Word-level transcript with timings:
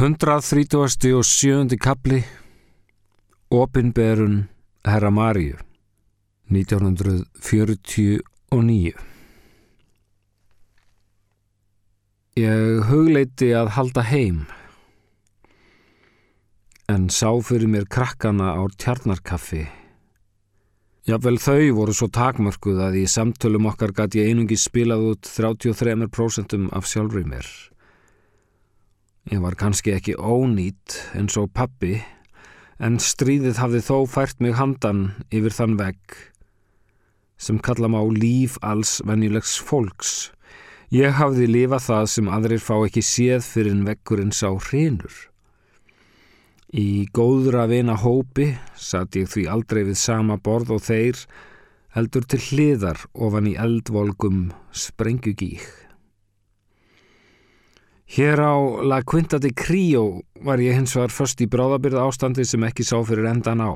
130. 0.00 0.72
og 1.12 1.28
7. 1.28 1.76
kapli 1.76 2.24
Opinberun 3.52 4.48
Herra 4.88 5.12
Maríu 5.12 5.60
1949 6.48 8.24
Ég 12.40 12.80
hugleiti 12.88 13.52
að 13.52 13.76
halda 13.76 14.00
heim 14.08 14.48
en 16.88 17.12
sá 17.12 17.36
fyrir 17.44 17.68
mér 17.68 17.84
krakkana 17.84 18.56
á 18.56 18.64
tjarnarkaffi. 18.80 19.68
Jafnvel 21.04 21.36
þau 21.44 21.76
voru 21.76 21.92
svo 21.92 22.08
takmörkuð 22.08 22.80
að 22.86 23.02
í 23.02 23.04
samtölum 23.04 23.68
okkar 23.68 23.92
gæti 23.92 24.24
ég 24.24 24.32
einungi 24.32 24.56
spilað 24.56 25.12
út 25.12 25.28
33% 25.28 26.72
af 26.72 26.88
sjálfri 26.88 27.28
mér. 27.28 27.44
Ég 29.28 29.42
var 29.44 29.52
kannski 29.60 29.92
ekki 29.92 30.14
ónýtt 30.16 30.96
eins 31.12 31.36
og 31.36 31.50
pappi, 31.52 31.98
en 32.80 32.96
stríðið 32.96 33.60
hafði 33.60 33.80
þó 33.84 33.96
fært 34.08 34.40
mig 34.40 34.56
handan 34.56 35.10
yfir 35.28 35.52
þann 35.52 35.76
vegg 35.76 36.16
sem 37.40 37.58
kalla 37.60 37.88
má 37.88 38.00
líf 38.04 38.56
alls 38.64 38.98
venjulegs 39.08 39.58
fólks. 39.64 40.30
Ég 40.92 41.14
hafði 41.16 41.46
lifað 41.48 41.84
það 41.86 42.06
sem 42.14 42.30
aðrir 42.32 42.64
fá 42.64 42.74
ekki 42.78 43.02
séð 43.04 43.44
fyrir 43.46 43.76
en 43.76 43.84
veggurinn 43.88 44.32
sá 44.34 44.48
hrinur. 44.50 45.12
Í 46.72 47.08
góðra 47.16 47.64
vina 47.70 47.96
hópi 47.98 48.52
satt 48.76 49.16
ég 49.20 49.30
því 49.32 49.46
aldrei 49.52 49.84
við 49.88 50.00
sama 50.00 50.36
borð 50.36 50.76
og 50.76 50.84
þeir 50.88 51.24
heldur 51.96 52.26
til 52.28 52.42
hliðar 52.48 53.04
ofan 53.14 53.48
í 53.50 53.56
eldvolgum 53.58 54.50
sprengjugík. 54.70 55.79
Hér 58.10 58.40
á 58.42 58.58
La 58.82 59.04
Quinta 59.06 59.38
de 59.38 59.52
Crio 59.54 60.22
var 60.42 60.58
ég 60.58 60.74
hins 60.74 60.96
var 60.98 61.12
först 61.14 61.44
í 61.44 61.46
bráðabyrða 61.46 62.08
ástandi 62.10 62.42
sem 62.42 62.64
ekki 62.66 62.82
sá 62.82 62.96
fyrir 63.06 63.28
endan 63.30 63.62
á. 63.62 63.70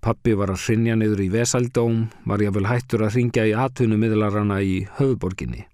Pappi 0.00 0.32
var 0.32 0.48
að 0.54 0.62
hrinja 0.64 0.94
niður 0.96 1.20
í 1.20 1.28
Vesaldóm, 1.34 2.06
var 2.24 2.40
ég 2.40 2.54
vel 2.56 2.64
hættur 2.64 3.04
að 3.04 3.18
hringja 3.18 3.44
í 3.44 3.52
atvinnu 3.52 3.98
miðlarana 4.00 4.62
í 4.64 4.78
höfuborginni. 4.96 5.66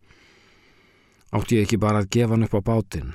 Átti 1.31 1.61
ég 1.61 1.69
ekki 1.69 1.79
bara 1.79 2.03
að 2.03 2.11
gefa 2.17 2.35
hann 2.35 2.49
upp 2.49 2.59
á 2.59 2.63
bátinn. 2.67 3.15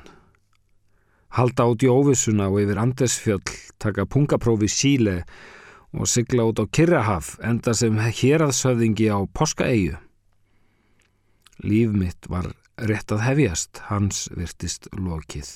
Halda 1.35 1.67
út 1.73 1.83
í 1.83 1.91
óvissuna 1.91 2.47
og 2.47 2.61
yfir 2.63 2.79
Andesfjöll, 2.79 3.43
taka 3.75 4.07
pungaprófi 4.07 4.71
síle 4.71 5.17
og 5.91 6.07
sigla 6.07 6.47
út 6.47 6.63
á 6.63 6.65
Kirrahaf 6.71 7.35
enda 7.43 7.75
sem 7.75 7.99
héraðsöfðingi 7.99 9.11
á 9.11 9.19
Poskaeyju. 9.35 9.99
Líf 11.67 11.91
mitt 11.91 12.31
var 12.31 12.53
rétt 12.87 13.11
að 13.11 13.25
hefjast, 13.25 13.81
hans 13.89 14.27
virtist 14.35 14.87
lokið. 14.95 15.49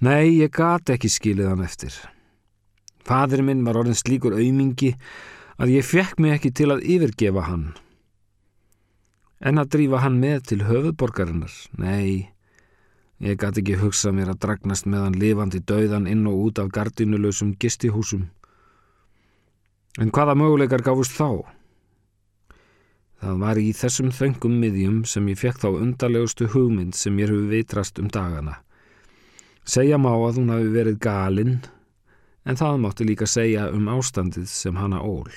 Nei, 0.00 0.40
ég 0.40 0.50
gat 0.56 0.90
ekki 0.90 1.10
skilið 1.12 1.50
hann 1.52 1.62
eftir. 1.64 1.94
Fadir 3.04 3.42
minn 3.44 3.62
var 3.66 3.78
orðin 3.80 3.98
slíkur 3.98 4.36
aumingi 4.38 4.94
að 5.60 5.74
ég 5.76 5.86
fekk 5.86 6.20
mig 6.20 6.38
ekki 6.38 6.52
til 6.56 6.70
að 6.72 6.84
yfirgefa 6.88 7.44
hann. 7.46 7.70
En 9.40 9.60
að 9.60 9.70
drífa 9.76 10.00
hann 10.02 10.18
með 10.20 10.42
til 10.50 10.60
höfuðborgarinnar? 10.68 11.52
Nei, 11.80 12.32
ég 13.20 13.38
gat 13.40 13.60
ekki 13.60 13.78
hugsað 13.80 14.16
mér 14.16 14.32
að 14.32 14.42
dragnast 14.44 14.88
með 14.88 15.06
hann 15.06 15.20
lifandi 15.20 15.62
dauðan 15.64 16.08
inn 16.08 16.26
og 16.28 16.46
út 16.48 16.60
af 16.60 16.72
gardinulösum 16.74 17.54
gistihúsum. 17.60 18.28
En 20.00 20.12
hvaða 20.12 20.36
möguleikar 20.36 20.84
gáfust 20.86 21.16
þá? 21.16 21.44
Það 23.20 23.42
var 23.42 23.58
í 23.60 23.66
þessum 23.76 24.08
þöngum 24.16 24.54
miðjum 24.62 25.00
sem 25.04 25.26
ég 25.28 25.38
fekk 25.42 25.60
þá 25.60 25.68
undarlegustu 25.74 26.48
hugmynd 26.54 26.96
sem 26.96 27.12
mér 27.12 27.34
hefur 27.34 27.50
vitrast 27.52 28.00
um 28.00 28.08
dagana. 28.08 28.56
Segja 29.68 29.98
má 30.00 30.14
að 30.14 30.40
hún 30.40 30.54
hafi 30.54 30.70
verið 30.72 30.96
galinn, 31.04 31.58
en 32.48 32.56
það 32.56 32.80
mátti 32.80 33.04
líka 33.04 33.28
segja 33.28 33.68
um 33.76 33.90
ástandið 33.92 34.48
sem 34.48 34.80
hana 34.80 35.02
ól. 35.04 35.28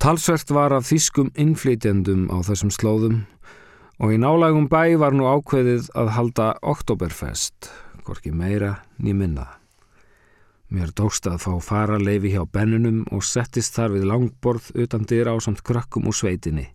Talsvert 0.00 0.48
var 0.56 0.72
af 0.72 0.88
þýskum 0.88 1.28
innflytjendum 1.36 2.30
á 2.32 2.40
þessum 2.48 2.72
slóðum 2.72 3.20
og 4.00 4.16
í 4.16 4.16
nálægum 4.16 4.70
bæ 4.72 4.96
var 4.96 5.12
nú 5.12 5.28
ákveðið 5.28 5.92
að 5.92 6.14
halda 6.16 6.50
Oktoberfest, 6.64 7.68
hvorki 8.08 8.32
meira 8.32 8.78
ný 8.96 9.12
minna. 9.12 9.59
Mér 10.70 10.92
dóst 10.94 11.26
að 11.26 11.40
fá 11.42 11.54
faraleifi 11.66 12.30
hjá 12.30 12.44
bennunum 12.46 13.00
og 13.10 13.24
settist 13.26 13.74
þar 13.74 13.96
við 13.96 14.04
langborð 14.06 14.68
utan 14.78 15.02
dyra 15.02 15.32
á 15.34 15.38
samt 15.42 15.64
krökkum 15.66 16.06
úr 16.06 16.14
sveitinni. 16.14 16.68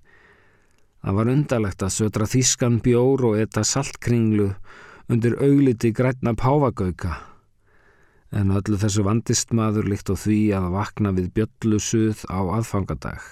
Það 1.00 1.16
var 1.16 1.32
undarlegt 1.32 1.86
að 1.86 1.94
södra 1.96 2.28
þýskan 2.28 2.82
bjór 2.84 3.24
og 3.30 3.38
etta 3.40 3.64
saltkringlu 3.64 4.50
undir 5.08 5.38
augliti 5.40 5.94
grætna 5.96 6.36
páfagauka. 6.36 7.14
En 8.36 8.52
öllu 8.52 8.76
þessu 8.82 9.06
vandist 9.08 9.56
maður 9.56 9.88
líkt 9.88 10.12
á 10.12 10.16
því 10.20 10.42
að 10.60 10.70
vakna 10.76 11.16
við 11.16 11.32
bjöllu 11.40 11.80
suð 11.80 12.26
á 12.28 12.44
aðfangadag. 12.58 13.24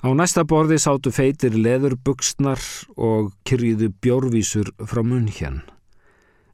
Á 0.00 0.08
næsta 0.16 0.46
borði 0.48 0.80
sátu 0.80 1.12
feitir 1.12 1.52
leðurbuksnar 1.52 2.62
og 2.96 3.34
kyrjiðu 3.44 3.92
bjórvísur 4.00 4.72
frá 4.88 5.04
munn 5.04 5.28
hérn 5.28 5.60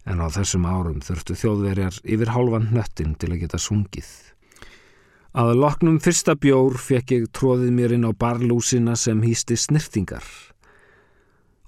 en 0.09 0.21
á 0.25 0.27
þessum 0.33 0.67
árum 0.69 1.01
þurftu 1.05 1.37
þjóðverjar 1.43 2.01
yfir 2.05 2.33
hálfan 2.35 2.71
hnöttin 2.73 3.17
til 3.21 3.33
að 3.35 3.43
geta 3.45 3.61
sungið. 3.61 4.11
Að 5.31 5.53
loknum 5.63 6.01
fyrsta 6.03 6.35
bjór 6.35 6.79
fekk 6.81 7.13
ég 7.15 7.27
tróðið 7.37 7.75
mér 7.77 7.93
inn 7.95 8.09
á 8.09 8.13
barlúsina 8.13 8.97
sem 8.99 9.21
hýsti 9.23 9.59
snirtingar 9.61 10.27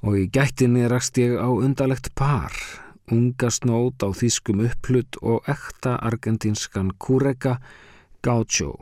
og 0.02 0.16
í 0.18 0.24
gættinni 0.34 0.88
rakst 0.90 1.20
ég 1.22 1.36
á 1.38 1.46
undalegt 1.46 2.10
par, 2.18 2.50
unga 3.06 3.52
snót 3.54 4.02
á 4.02 4.10
þýskum 4.10 4.64
upplut 4.66 5.18
og 5.22 5.46
ekta 5.46 5.94
argentinskan 6.02 6.90
kúrega 6.98 7.60
gaucho. 8.22 8.74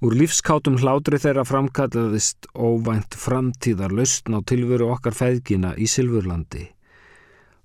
Úr 0.00 0.14
lífskátum 0.14 0.78
hlátri 0.78 1.18
þeirra 1.20 1.44
framkallaðist 1.44 2.48
óvænt 2.54 3.18
framtíðar 3.18 3.92
lausn 3.92 4.38
á 4.38 4.40
tilveru 4.46 4.92
okkar 4.94 5.16
feðgina 5.16 5.74
í 5.76 5.90
Silfurlandi. 5.90 6.68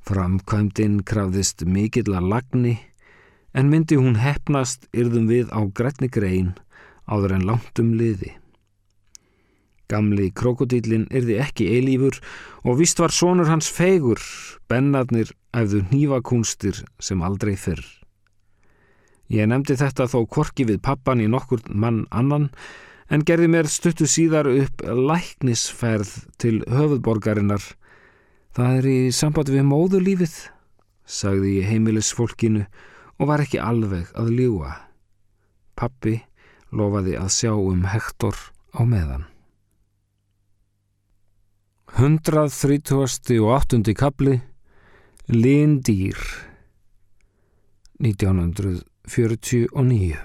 Framkvæmdinn 0.04 1.00
krafðist 1.08 1.64
mikill 1.64 2.12
að 2.12 2.30
lagni 2.34 2.74
en 3.56 3.70
myndi 3.72 3.96
hún 3.96 4.18
hefnast 4.20 4.90
yrðum 4.92 5.30
við 5.30 5.52
á 5.56 5.64
grætni 5.72 6.10
grein 6.12 6.54
áður 7.08 7.38
en 7.38 7.46
langt 7.48 7.80
um 7.80 7.94
liði. 7.96 8.34
Gamli 9.92 10.32
krokodílinn 10.36 11.06
yrði 11.14 11.38
ekki 11.44 11.68
eilífur 11.76 12.18
og 12.64 12.80
vist 12.80 13.00
var 13.00 13.14
sonur 13.16 13.48
hans 13.52 13.70
fegur, 13.72 14.20
bennarnir 14.68 15.32
æfðu 15.56 15.84
nývakunstir 15.92 16.82
sem 17.00 17.22
aldrei 17.24 17.54
fyrr. 17.60 17.84
Ég 19.32 19.48
nefndi 19.48 19.78
þetta 19.80 20.10
þó 20.12 20.26
korki 20.28 20.66
við 20.68 20.82
pappan 20.84 21.22
í 21.24 21.30
nokkur 21.32 21.64
mann 21.70 22.04
annan 22.12 22.50
en 23.08 23.24
gerði 23.28 23.50
mér 23.56 23.70
stuttu 23.72 24.08
síðar 24.10 24.50
upp 24.52 24.84
læknisferð 24.84 26.12
til 26.42 26.60
höfuðborgarinnar 26.68 27.64
Það 28.54 28.76
er 28.78 28.86
í 28.86 28.98
samband 29.10 29.50
við 29.50 29.64
móðurlífið, 29.66 30.34
sagði 31.10 31.58
ég 31.58 31.70
heimilisfólkinu 31.72 32.68
og 33.18 33.30
var 33.30 33.42
ekki 33.42 33.58
alveg 33.58 34.12
að 34.14 34.30
ljúa. 34.38 34.76
Pappi 35.74 36.20
lofaði 36.70 37.18
að 37.18 37.34
sjá 37.34 37.54
um 37.58 37.82
Hektor 37.90 38.38
á 38.78 38.86
meðan. 38.86 39.26
138. 41.94 43.94
kapli 43.94 44.42
Lindýr 45.30 46.18
1949 48.02 50.18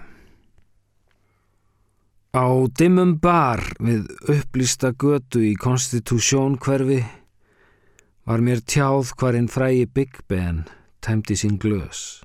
Á 2.33 2.49
dimmum 2.77 3.21
bar 3.21 3.61
við 3.81 4.09
upplýsta 4.33 4.93
götu 4.97 5.41
í 5.45 5.55
konstitúsjón 5.61 6.57
hverfi 6.61 7.05
var 8.29 8.43
mér 8.45 8.61
tjáð 8.61 9.15
hvarinn 9.17 9.47
frægi 9.49 9.87
Big 9.89 10.19
Ben 10.29 10.67
tæmdi 11.01 11.33
sín 11.33 11.55
glös. 11.57 12.21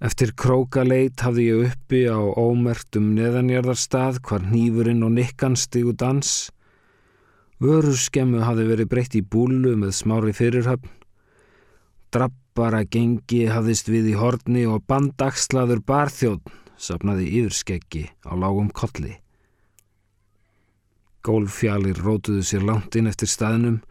Eftir 0.00 0.32
krókaleit 0.32 1.20
hafði 1.20 1.44
ég 1.50 1.66
uppi 1.66 2.00
á 2.08 2.16
ómertum 2.16 3.10
neðanjarðarstað 3.18 4.22
hvar 4.24 4.46
nýfurinn 4.48 5.04
og 5.04 5.12
nikkan 5.18 5.58
stígu 5.60 5.92
dans. 5.92 6.48
Vöruskemmu 7.60 8.40
hafði 8.40 8.68
verið 8.72 8.90
breytt 8.94 9.20
í 9.20 9.20
búlu 9.20 9.76
með 9.76 9.92
smári 10.00 10.32
fyrirhöfn. 10.32 10.88
Drabbara 12.08 12.86
gengi 12.88 13.44
hafðist 13.52 13.92
við 13.92 14.14
í 14.14 14.18
horni 14.22 14.64
og 14.64 14.86
bandakslaður 14.88 15.84
barþjóðn 15.84 16.60
sapnaði 16.80 17.28
yfirskeggi 17.42 18.08
á 18.24 18.32
lágum 18.40 18.72
kolli. 18.72 19.18
Gólfjalir 21.20 21.98
rótuðu 22.00 22.40
sér 22.40 22.62
langt 22.64 22.96
inn 22.96 23.10
eftir 23.10 23.28
staðnum 23.28 23.82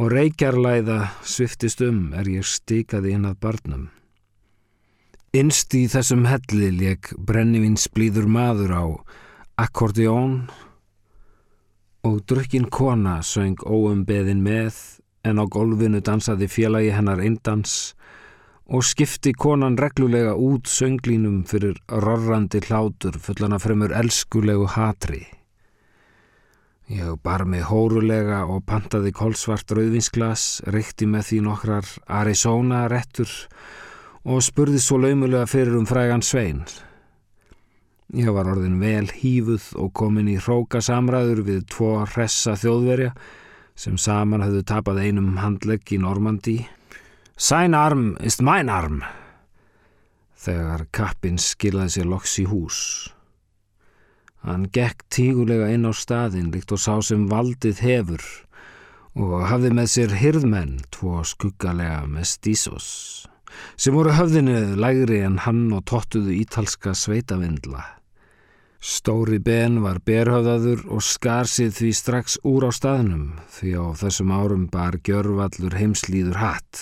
og 0.00 0.12
reykjarlæða 0.12 0.98
sviftist 1.26 1.82
um 1.84 2.12
er 2.16 2.28
ég 2.30 2.46
stikaði 2.48 3.16
inn 3.16 3.28
að 3.28 3.40
barnum. 3.44 3.84
Innst 5.32 5.74
í 5.76 5.86
þessum 5.88 6.26
helli 6.28 6.70
leik 6.76 7.12
brennivins 7.16 7.86
blíður 7.92 8.28
maður 8.28 8.72
á 8.76 8.84
akkordeón 9.64 10.36
og 12.04 12.18
drukkin 12.28 12.68
kona 12.68 13.20
söng 13.24 13.60
óumbeðin 13.64 14.42
með 14.44 14.76
en 15.24 15.38
á 15.40 15.44
golfinu 15.46 16.00
dansaði 16.04 16.48
félagi 16.50 16.90
hennar 16.92 17.22
eindans 17.22 17.94
og 18.72 18.84
skipti 18.86 19.32
konan 19.32 19.76
reglulega 19.78 20.34
út 20.34 20.68
sönglínum 20.70 21.42
fyrir 21.48 21.78
rorrandi 21.88 22.62
hlátur 22.66 23.18
fullana 23.20 23.60
fremur 23.62 23.92
elskulegu 23.92 24.66
hatri. 24.74 25.26
Ég 26.90 27.14
bar 27.22 27.44
mig 27.46 27.62
hórulega 27.68 28.42
og 28.50 28.64
pantaði 28.66 29.12
kolsvart 29.14 29.70
rauðvinsglas, 29.70 30.64
reykti 30.66 31.06
með 31.06 31.28
því 31.28 31.38
nokkrar 31.46 31.90
Arizona 32.10 32.88
rettur 32.90 33.30
og 34.26 34.42
spurði 34.42 34.80
svo 34.82 34.98
laumulega 34.98 35.46
fyrir 35.46 35.78
um 35.78 35.86
frægan 35.86 36.24
svein. 36.26 36.64
Ég 38.12 38.34
var 38.34 38.50
orðin 38.50 38.80
vel 38.82 39.06
hífuð 39.08 39.70
og 39.80 39.94
komin 39.96 40.28
í 40.28 40.36
hróka 40.42 40.82
samræður 40.82 41.44
við 41.46 41.62
tvo 41.70 41.94
hressa 42.02 42.58
þjóðverja 42.58 43.14
sem 43.78 43.96
saman 43.96 44.42
hafðu 44.44 44.66
tapað 44.68 45.00
einum 45.06 45.38
handlegg 45.40 45.94
í 45.94 46.02
Normandi. 46.02 46.58
Sæn 47.38 47.78
arm 47.78 48.16
ist 48.20 48.42
mæn 48.44 48.68
arm, 48.68 49.00
þegar 50.36 50.84
kappin 50.92 51.38
skilaði 51.40 51.96
sér 51.96 52.10
loks 52.10 52.36
í 52.42 52.44
hús. 52.50 52.82
Hann 54.42 54.66
gekk 54.74 55.04
tígulega 55.14 55.68
inn 55.70 55.86
á 55.86 55.92
staðin 55.94 56.50
líkt 56.50 56.72
og 56.74 56.80
sá 56.82 56.96
sem 57.06 57.28
valdið 57.30 57.82
hefur 57.86 58.24
og 59.12 59.42
hafði 59.46 59.70
með 59.76 59.90
sér 59.92 60.14
hirðmenn, 60.18 60.78
tvo 60.90 61.20
skuggalega 61.28 62.06
mestísos, 62.08 62.86
sem 63.76 63.94
voru 63.94 64.14
höfðinu 64.16 64.74
lægri 64.80 65.20
en 65.22 65.36
hann 65.44 65.66
og 65.76 65.84
tóttuðu 65.90 66.32
ítalska 66.40 66.94
sveitavindla. 66.96 67.84
Stóri 68.82 69.38
ben 69.38 69.78
var 69.84 70.00
berhöfðaður 70.02 70.88
og 70.90 71.04
skar 71.06 71.46
sig 71.46 71.70
því 71.76 71.92
strax 71.94 72.40
úr 72.42 72.66
á 72.66 72.70
staðnum 72.74 73.28
því 73.54 73.76
á 73.78 73.84
þessum 74.00 74.32
árum 74.34 74.66
bar 74.72 74.98
gjörvallur 75.06 75.76
heimslýður 75.78 76.40
hatt. 76.40 76.80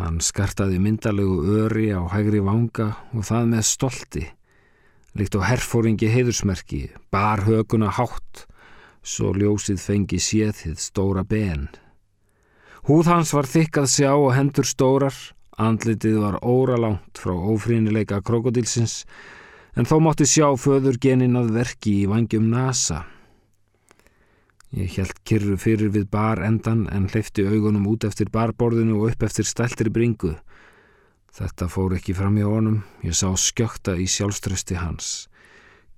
Hann 0.00 0.22
skartaði 0.24 0.80
myndalegu 0.80 1.42
öri 1.66 1.90
á 1.92 2.00
hægri 2.08 2.40
vanga 2.40 2.94
og 3.12 3.28
það 3.28 3.52
með 3.52 3.68
stolti 3.68 4.24
líkt 5.18 5.36
og 5.38 5.46
herfóringi 5.48 6.08
heiðursmerki, 6.12 6.90
bar 7.12 7.44
höguna 7.46 7.90
hátt, 7.96 8.44
svo 9.06 9.32
ljósið 9.36 9.80
fengi 9.80 10.20
séðið 10.20 10.78
stóra 10.82 11.24
ben. 11.24 11.68
Húð 12.86 13.10
hans 13.10 13.32
var 13.34 13.48
þykkað 13.50 13.88
sjá 13.90 14.12
og 14.14 14.30
hendur 14.36 14.68
stórar, 14.68 15.16
andlitið 15.58 16.20
var 16.22 16.38
óralangt 16.44 17.18
frá 17.18 17.34
ófrínileika 17.34 18.20
krokodilsins, 18.22 19.04
en 19.76 19.88
þó 19.88 19.98
mátti 20.04 20.26
sjá 20.28 20.48
föður 20.60 21.00
genin 21.00 21.38
að 21.40 21.52
verki 21.56 22.00
í 22.02 22.08
vangjum 22.10 22.48
nasa. 22.52 23.04
Ég 24.76 24.92
held 24.98 25.18
kyrru 25.24 25.56
fyrir 25.56 25.92
við 25.94 26.08
bar 26.12 26.42
endan 26.44 26.86
en 26.92 27.06
hleyfti 27.08 27.46
augunum 27.46 27.86
út 27.88 28.04
eftir 28.04 28.28
barborðinu 28.32 28.98
og 28.98 29.12
upp 29.12 29.22
eftir 29.28 29.46
steltri 29.48 29.92
bringu. 29.92 30.34
Þetta 31.36 31.66
fór 31.68 31.92
ekki 31.98 32.14
fram 32.16 32.38
í 32.40 32.44
honum, 32.48 32.78
ég 33.04 33.12
sá 33.12 33.28
skjökta 33.36 33.98
í 34.00 34.06
sjálfströsti 34.08 34.78
hans. 34.80 35.26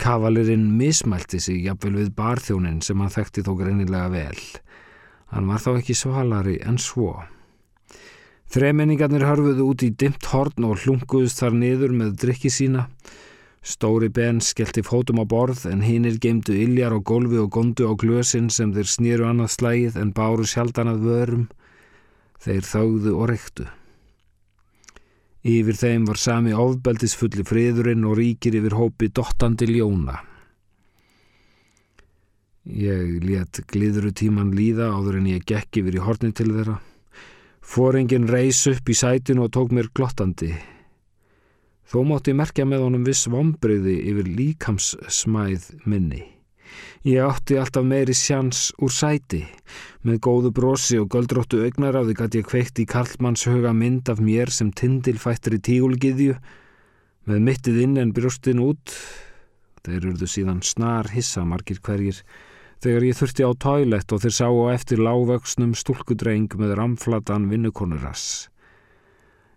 Kavalirinn 0.03 0.65
mismælti 0.75 1.39
sig 1.39 1.61
jafnvel 1.63 1.95
við 2.01 2.09
barþjónin 2.19 2.81
sem 2.83 2.99
hann 2.99 3.13
þekkti 3.15 3.45
þó 3.47 3.53
greinilega 3.61 4.09
vel. 4.11 4.41
Hann 5.31 5.47
var 5.47 5.63
þá 5.63 5.71
ekki 5.77 5.95
svalari 5.95 6.57
en 6.67 6.81
svo. 6.83 7.13
Þremenningarnir 8.51 9.29
hörfuðu 9.29 9.71
út 9.71 9.87
í 9.87 9.93
dimt 9.95 10.27
horn 10.33 10.67
og 10.67 10.83
hlunguðust 10.83 11.45
þar 11.45 11.59
niður 11.63 11.95
með 12.03 12.15
drikki 12.25 12.51
sína. 12.51 12.89
Stóri 13.63 14.11
Ben 14.11 14.43
skellti 14.43 14.83
fótum 14.83 15.23
á 15.23 15.25
borð 15.29 15.69
en 15.71 15.87
hinnir 15.87 16.19
geimdu 16.19 16.57
illjar 16.57 16.97
á 16.97 16.99
golfi 16.99 17.39
og 17.39 17.53
gondu 17.55 17.87
á 17.87 17.95
glösin 17.95 18.51
sem 18.51 18.75
þeir 18.75 18.91
snýru 18.91 19.31
annað 19.31 19.55
slægið 19.55 20.03
en 20.03 20.15
báru 20.17 20.51
sjaldan 20.51 20.95
að 20.97 21.05
vörum. 21.07 21.51
Þeir 22.43 22.65
þáðu 22.75 23.19
og 23.19 23.29
rektu. 23.31 23.71
Yfir 25.47 25.77
þeim 25.79 26.07
var 26.09 26.19
sami 26.19 26.51
ofbeldisfulli 26.51 27.45
friðurinn 27.47 28.07
og 28.09 28.17
ríkir 28.19 28.57
yfir 28.59 28.75
hópi 28.75 29.11
dottandi 29.15 29.69
ljóna. 29.71 30.17
Ég 32.69 33.23
let 33.25 33.63
gliðuru 33.71 34.11
tíman 34.13 34.51
líða 34.53 34.91
áður 34.93 35.21
en 35.21 35.29
ég 35.31 35.47
gekk 35.47 35.79
yfir 35.81 36.01
í 36.01 36.03
horni 36.05 36.33
til 36.35 36.51
þeirra. 36.53 36.81
Fóringin 37.63 38.27
reys 38.29 38.65
upp 38.69 38.89
í 38.89 38.97
sætinu 38.97 39.47
og 39.47 39.55
tók 39.55 39.73
mér 39.73 39.89
glottandi. 39.95 40.51
Þó 41.89 42.03
mátti 42.05 42.35
merkja 42.37 42.67
með 42.69 42.85
honum 42.85 43.07
viss 43.07 43.29
vombriði 43.31 43.95
yfir 44.11 44.29
líkamssmæð 44.29 45.71
minni. 45.89 46.38
Ég 47.07 47.23
átti 47.23 47.57
alltaf 47.57 47.87
meiri 47.87 48.15
sjans 48.17 48.69
úr 48.83 48.93
sæti. 48.93 49.45
Með 50.03 50.21
góðu 50.27 50.53
brosi 50.55 50.99
og 50.99 51.11
göldróttu 51.15 51.63
augnar 51.65 51.97
á 51.97 52.03
því 52.03 52.17
gæti 52.19 52.43
ég 52.43 52.49
kveikt 52.51 52.83
í 52.83 52.89
Karlmanns 52.89 53.47
huga 53.49 53.73
mynd 53.77 54.11
af 54.11 54.21
mér 54.23 54.51
sem 54.53 54.73
tindilfættir 54.73 55.59
í 55.59 55.63
tígulgiðju 55.71 56.37
með 57.29 57.43
mittið 57.45 57.81
inn 57.85 57.97
en 58.03 58.13
brjóstin 58.17 58.63
út. 58.65 58.95
Þeir 59.85 60.13
urðu 60.13 60.29
síðan 60.29 60.63
snar 60.67 61.11
hissa 61.15 61.45
margir 61.47 61.81
hverjir 61.85 62.23
þegar 62.83 63.09
ég 63.09 63.19
þurfti 63.19 63.47
á 63.47 63.53
toilett 63.59 64.13
og 64.15 64.23
þeir 64.23 64.35
sá 64.39 64.47
á 64.49 64.65
eftir 64.75 65.03
lágvöksnum 65.03 65.75
stúlkudreng 65.79 66.55
með 66.59 66.77
ramflatan 66.79 67.49
vinnukonurass. 67.51 68.49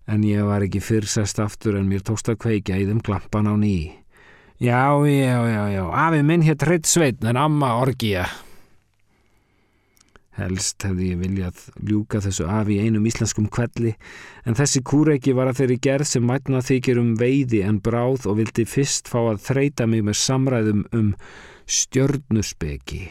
En 0.10 0.25
ég 0.25 0.44
var 0.48 0.66
ekki 0.66 0.81
fyrrsest 0.84 1.40
aftur 1.40 1.78
en 1.80 1.90
mér 1.90 2.04
tókst 2.06 2.31
að 2.31 2.42
kveika 2.46 2.80
í 2.80 2.88
þeim 2.90 3.04
klampan 3.06 3.52
á 3.52 3.56
nýi. 3.56 4.00
Já, 4.62 4.94
já, 5.08 5.50
já, 5.50 5.69
já, 5.69 5.84
afi 5.90 6.22
minn 6.22 6.44
hér 6.46 6.54
tritt 6.54 6.86
sveitn 6.86 7.25
en 7.31 7.38
amma 7.42 7.72
orgija. 7.81 8.28
Helst 10.38 10.86
hefði 10.86 11.08
ég 11.16 11.18
viljað 11.18 11.63
ljúka 11.81 12.22
þessu 12.22 12.46
afi 12.46 12.78
í 12.78 12.84
einum 12.86 13.08
íslenskum 13.10 13.48
kvelli 13.50 13.96
en 14.46 14.58
þessi 14.60 14.84
kúreiki 14.86 15.34
var 15.34 15.50
að 15.50 15.63
þeirri 15.63 15.78
gerð 15.88 16.10
sem 16.12 16.28
mætna 16.30 16.62
þykir 16.62 17.02
um 17.02 17.16
veiði 17.18 17.63
en 17.66 17.80
bráð 17.81 18.28
og 18.30 18.38
vildi 18.38 18.68
fyrst 18.69 19.10
fá 19.10 19.18
að 19.24 19.42
þreita 19.48 19.90
mig 19.90 20.06
með 20.06 20.19
samræðum 20.22 20.86
um 20.94 21.10
stjörnuspeki. 21.66 23.02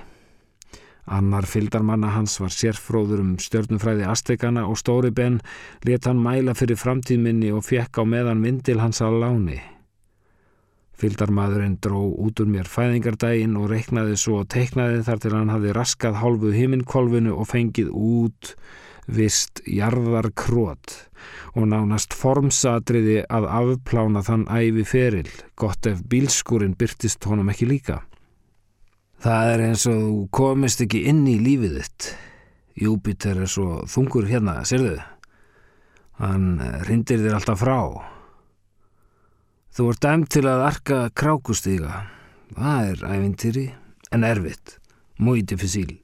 Annar 1.10 1.50
fyldarmanna 1.50 2.14
hans 2.14 2.38
var 2.38 2.54
sérfróður 2.54 3.26
um 3.26 3.34
stjörnufræði 3.42 4.06
Aztekana 4.06 4.68
og 4.70 4.78
Stóri 4.78 5.10
Ben 5.10 5.42
let 5.82 6.06
hann 6.06 6.22
mæla 6.22 6.54
fyrir 6.54 6.78
framtíðminni 6.78 7.50
og 7.50 7.66
fekk 7.66 7.98
á 7.98 8.06
meðan 8.06 8.46
vindil 8.46 8.78
hans 8.78 9.02
á 9.02 9.10
láni. 9.10 9.58
Fyldarmadurinn 11.00 11.78
dró 11.80 12.02
út 12.12 12.42
úr 12.42 12.50
mér 12.52 12.68
fæðingardægin 12.68 13.56
og 13.56 13.70
reiknaði 13.72 14.18
svo 14.20 14.42
og 14.42 14.50
teiknaði 14.52 15.00
þar 15.06 15.22
til 15.22 15.32
hann 15.32 15.52
hafði 15.52 15.74
raskað 15.76 16.18
hálfu 16.20 16.52
himinkolvinu 16.52 17.32
og 17.32 17.48
fengið 17.48 17.88
út 17.96 18.54
vist 19.10 19.62
jarðarkrót 19.66 20.94
og 21.56 21.66
nánast 21.72 22.14
formsatriði 22.14 23.22
að 23.32 23.48
afplána 23.48 24.22
þann 24.26 24.46
æfi 24.52 24.84
feril, 24.86 25.30
gott 25.58 25.88
ef 25.88 26.04
bílskurinn 26.06 26.76
byrtist 26.78 27.24
honum 27.26 27.50
ekki 27.52 27.68
líka. 27.70 28.02
Það 29.20 29.54
er 29.54 29.64
eins 29.66 29.86
og 29.90 29.98
þú 30.04 30.20
komist 30.32 30.80
ekki 30.84 31.02
inn 31.10 31.26
í 31.28 31.36
lífið 31.42 31.80
þitt. 31.80 32.12
Júpiter 32.80 33.42
er 33.42 33.50
svo 33.50 33.82
þungur 33.90 34.28
hérna, 34.30 34.60
sérðu? 34.64 34.96
Hann 36.20 36.60
rindir 36.88 37.20
þér 37.20 37.36
alltaf 37.40 37.60
frá. 37.60 37.80
Þú 39.80 39.86
ert 39.88 40.02
dæmt 40.04 40.28
til 40.28 40.42
að 40.44 40.62
arka 40.66 40.96
krákustíga. 41.16 42.02
Það 42.52 42.88
er 42.90 43.04
ævintýri, 43.14 43.62
en 44.12 44.24
erfitt. 44.28 44.74
Muy 45.16 45.40
difficil. 45.40 45.94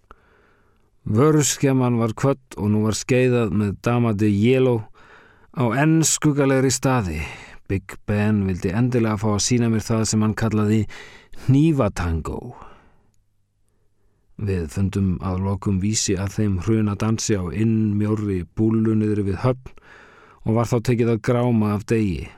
Vörskjaman 1.04 1.98
var 2.00 2.14
kvött 2.16 2.56
og 2.56 2.70
nú 2.72 2.86
var 2.86 2.96
skeiðað 2.96 3.52
með 3.52 3.74
damadi 3.84 4.30
Yellow 4.32 4.78
á 5.52 5.76
enn 5.76 6.00
skuggalegri 6.08 6.70
staði. 6.72 7.18
Big 7.68 7.98
Ben 8.08 8.46
vildi 8.46 8.72
endilega 8.72 9.18
fá 9.20 9.34
að 9.34 9.44
sína 9.44 9.68
mér 9.68 9.84
það 9.84 10.06
sem 10.08 10.24
hann 10.24 10.38
kallaði 10.40 10.80
Nývatango. 11.52 12.56
Við 14.40 14.72
fundum 14.72 15.12
að 15.20 15.44
lokum 15.50 15.82
vísi 15.84 16.16
að 16.16 16.32
þeim 16.38 16.56
hruna 16.64 16.96
dansi 16.96 17.36
á 17.36 17.44
innmjóri 17.52 18.40
búluniðri 18.56 19.28
við 19.28 19.38
höfn 19.44 19.76
og 20.48 20.60
var 20.62 20.72
þá 20.72 20.76
tekið 20.80 21.16
að 21.18 21.24
gráma 21.28 21.76
af 21.76 21.84
degi. 21.92 22.30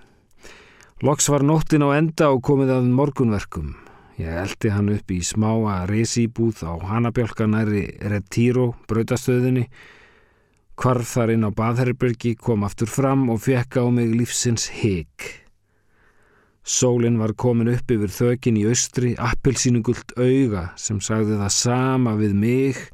Loks 0.98 1.28
var 1.30 1.44
nóttin 1.46 1.84
á 1.86 1.94
enda 1.94 2.26
og 2.34 2.40
komið 2.42 2.72
að 2.74 2.86
morgunverkum. 2.90 3.68
Ég 4.18 4.34
eldi 4.34 4.72
hann 4.74 4.88
upp 4.90 5.12
í 5.14 5.20
smáa 5.22 5.84
reysýbúð 5.86 6.64
á 6.66 6.74
hanabjálkanæri 6.90 7.84
Retiro 8.10 8.72
brautastöðinni. 8.90 9.68
Hvarf 10.74 11.12
þar 11.12 11.34
inn 11.36 11.46
á 11.46 11.54
Baðherbergi 11.54 12.34
kom 12.34 12.66
aftur 12.66 12.90
fram 12.90 13.28
og 13.30 13.44
fekk 13.46 13.78
á 13.78 13.86
mig 13.94 14.10
lífsins 14.10 14.66
higg. 14.80 15.22
Sólinn 16.66 17.22
var 17.22 17.36
komin 17.38 17.70
upp 17.76 17.94
yfir 17.94 18.10
þökin 18.18 18.58
í 18.58 18.66
austri, 18.66 19.14
appelsínugullt 19.14 20.18
auga 20.18 20.72
sem 20.74 20.98
sagði 20.98 21.38
það 21.38 21.56
sama 21.60 22.18
við 22.18 22.34
mig 22.42 22.84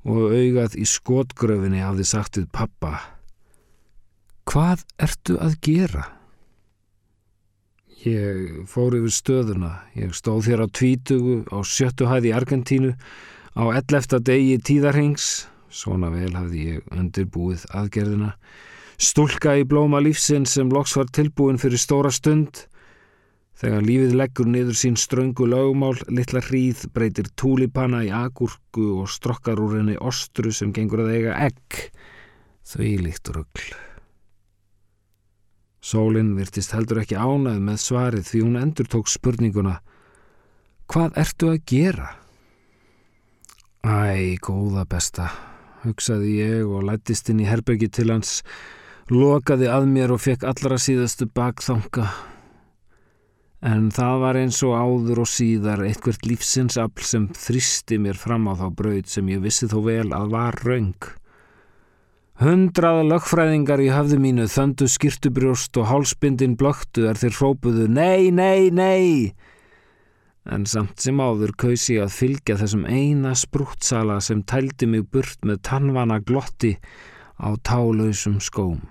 og 0.00 0.32
augað 0.32 0.80
í 0.80 0.88
skotgröfinni 0.88 1.84
hafði 1.84 2.08
sagt 2.08 2.40
við 2.40 2.48
pappa. 2.56 2.96
Hvað 4.48 4.88
ertu 4.96 5.36
að 5.36 5.60
gera? 5.60 6.08
Ég 8.04 8.66
fór 8.68 8.98
yfir 8.98 9.12
stöðuna. 9.16 9.70
Ég 9.96 10.12
stóð 10.12 10.50
þér 10.50 10.62
á 10.64 10.68
tvítugu 10.76 11.36
á 11.48 11.58
sjöttu 11.64 12.04
hæði 12.04 12.28
í 12.28 12.34
Argentínu 12.36 12.90
á 13.56 13.64
ellefta 13.72 14.18
degi 14.20 14.58
tíðarhengs. 14.60 15.46
Svona 15.72 16.10
vel 16.12 16.34
hafði 16.36 16.66
ég 16.74 16.90
undirbúið 16.92 17.64
aðgerðina. 17.72 18.34
Stúlka 19.00 19.54
í 19.56 19.64
blóma 19.64 20.02
lífsinn 20.04 20.44
sem 20.44 20.68
loks 20.68 20.92
var 20.98 21.08
tilbúin 21.16 21.56
fyrir 21.56 21.80
stóra 21.80 22.12
stund. 22.12 22.66
Þegar 23.56 23.88
lífið 23.88 24.14
leggur 24.20 24.52
niður 24.52 24.76
sín 24.76 25.00
ströngu 25.00 25.48
lögumál, 25.48 25.96
litla 26.12 26.44
hríð 26.44 26.84
breytir 26.92 27.32
túlipanna 27.40 28.02
í 28.04 28.12
agurku 28.12 28.98
og 29.00 29.08
strokkar 29.08 29.64
úr 29.64 29.78
henni 29.78 29.96
ostru 29.96 30.52
sem 30.52 30.76
gengur 30.76 31.06
að 31.06 31.16
eiga 31.16 31.40
egg. 31.48 31.88
Því 32.68 32.94
líkt 33.08 33.32
röggl. 33.32 33.93
Sólinn 35.84 36.32
virtist 36.38 36.72
heldur 36.72 37.02
ekki 37.02 37.18
ánað 37.20 37.58
með 37.60 37.82
svarið 37.82 38.30
því 38.30 38.44
hún 38.46 38.60
endur 38.62 38.88
tók 38.88 39.10
spurninguna 39.12 39.80
Hvað 40.84 41.16
ertu 41.16 41.48
að 41.48 41.62
gera? 41.70 42.10
Æ, 43.84 44.36
góða 44.44 44.84
besta, 44.88 45.30
hugsaði 45.82 46.34
ég 46.42 46.68
og 46.68 46.84
lættist 46.84 47.30
inn 47.32 47.40
í 47.40 47.48
herbergi 47.48 47.88
til 47.88 48.10
hans, 48.12 48.42
lokaði 49.08 49.70
að 49.72 49.88
mér 49.90 50.12
og 50.14 50.20
fekk 50.24 50.44
allra 50.48 50.76
síðastu 50.80 51.26
bakþanga. 51.32 52.04
En 53.64 53.88
það 53.96 54.20
var 54.26 54.38
eins 54.42 54.60
og 54.68 54.76
áður 54.76 55.22
og 55.24 55.30
síðar 55.32 55.86
eitthvert 55.88 56.28
lífsinsafl 56.28 57.08
sem 57.08 57.30
þristi 57.32 57.98
mér 58.04 58.20
fram 58.20 58.44
á 58.48 58.56
þá 58.60 58.66
braud 58.76 59.08
sem 59.08 59.28
ég 59.32 59.40
vissi 59.44 59.70
þó 59.72 59.78
vel 59.88 60.10
að 60.12 60.32
var 60.36 60.60
raung. 60.68 61.12
Hundraða 62.42 63.04
lögfræðingar 63.06 63.78
í 63.78 63.92
hafðu 63.94 64.16
mínu 64.18 64.44
þöndu 64.50 64.88
skýrtubrjóst 64.90 65.78
og 65.78 65.86
hálsbindin 65.86 66.56
blöktu 66.58 67.04
er 67.06 67.18
þeir 67.20 67.36
hrópuðu 67.38 67.84
Nei, 67.86 68.32
nei, 68.34 68.72
nei! 68.74 69.34
En 70.44 70.66
samt 70.66 70.98
sem 71.00 71.20
áður 71.22 71.54
kausi 71.56 72.00
að 72.02 72.10
fylgja 72.16 72.56
þessum 72.58 72.82
eina 72.90 73.36
sprútsala 73.38 74.18
sem 74.20 74.42
tældi 74.42 74.88
mig 74.90 75.06
burt 75.14 75.46
með 75.46 75.62
tannvana 75.70 76.18
glotti 76.20 76.74
á 77.38 77.54
tálausum 77.62 78.42
skóm. 78.42 78.82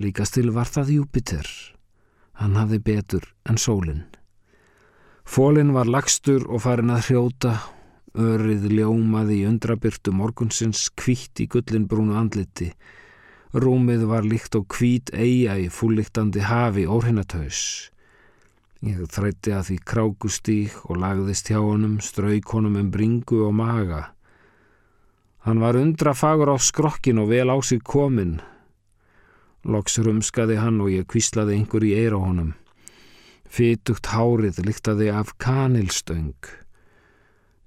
Líkastil 0.00 0.48
var 0.56 0.72
það 0.72 0.96
Júpiter. 0.96 1.46
Hann 2.40 2.56
hafði 2.56 2.80
betur 2.88 3.28
en 3.44 3.60
sólinn. 3.60 4.06
Fólinn 5.28 5.76
var 5.76 5.86
lagstur 5.86 6.48
og 6.48 6.64
farin 6.64 6.90
að 6.90 7.10
hrjóta, 7.10 7.52
örið 8.18 8.68
ljómaði 8.72 9.38
í 9.40 9.46
undrabyrtu 9.48 10.12
morgunsins 10.12 10.90
kvítt 10.98 11.40
í 11.40 11.48
gullinbrúnu 11.48 12.16
andliti. 12.18 12.72
Rúmið 13.52 14.06
var 14.08 14.24
líkt 14.24 14.56
og 14.56 14.68
kvít 14.72 15.12
eiga 15.12 15.58
í 15.60 15.68
fúlliktandi 15.72 16.44
hafi 16.44 16.86
orðinatöys. 16.88 17.90
Ég 18.82 19.04
þrætti 19.12 19.52
að 19.54 19.66
því 19.68 19.76
krákustík 19.86 20.78
og 20.88 20.98
lagðist 21.04 21.52
hjá 21.52 21.60
honum, 21.60 22.00
strauk 22.02 22.48
honum 22.56 22.80
um 22.80 22.88
bringu 22.90 23.44
og 23.46 23.52
maga. 23.54 24.08
Hann 25.46 25.60
var 25.62 25.78
undra 25.78 26.14
fagur 26.14 26.54
á 26.54 26.58
skrokkin 26.58 27.20
og 27.22 27.30
vel 27.30 27.50
á 27.50 27.56
sig 27.62 27.82
komin. 27.82 28.40
Loks 29.62 30.00
rumskaði 30.02 30.58
hann 30.58 30.80
og 30.82 30.90
ég 30.90 31.06
kvíslaði 31.06 31.60
einhver 31.60 31.86
í 31.86 31.94
eira 31.94 32.18
honum. 32.18 32.54
Fytugt 33.46 34.10
hárið 34.10 34.62
líktaði 34.66 35.12
af 35.14 35.36
kanilstöng. 35.38 36.61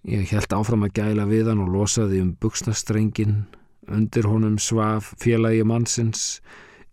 Ég 0.06 0.30
held 0.30 0.54
áfram 0.54 0.86
að 0.86 1.00
gæla 1.00 1.24
við 1.26 1.48
hann 1.50 1.64
og 1.64 1.72
losaði 1.74 2.20
um 2.22 2.36
buksnastrengin. 2.38 3.48
Undir 3.90 4.28
honum 4.30 4.60
svaf 4.62 5.14
félagi 5.22 5.66
mannsins, 5.66 6.42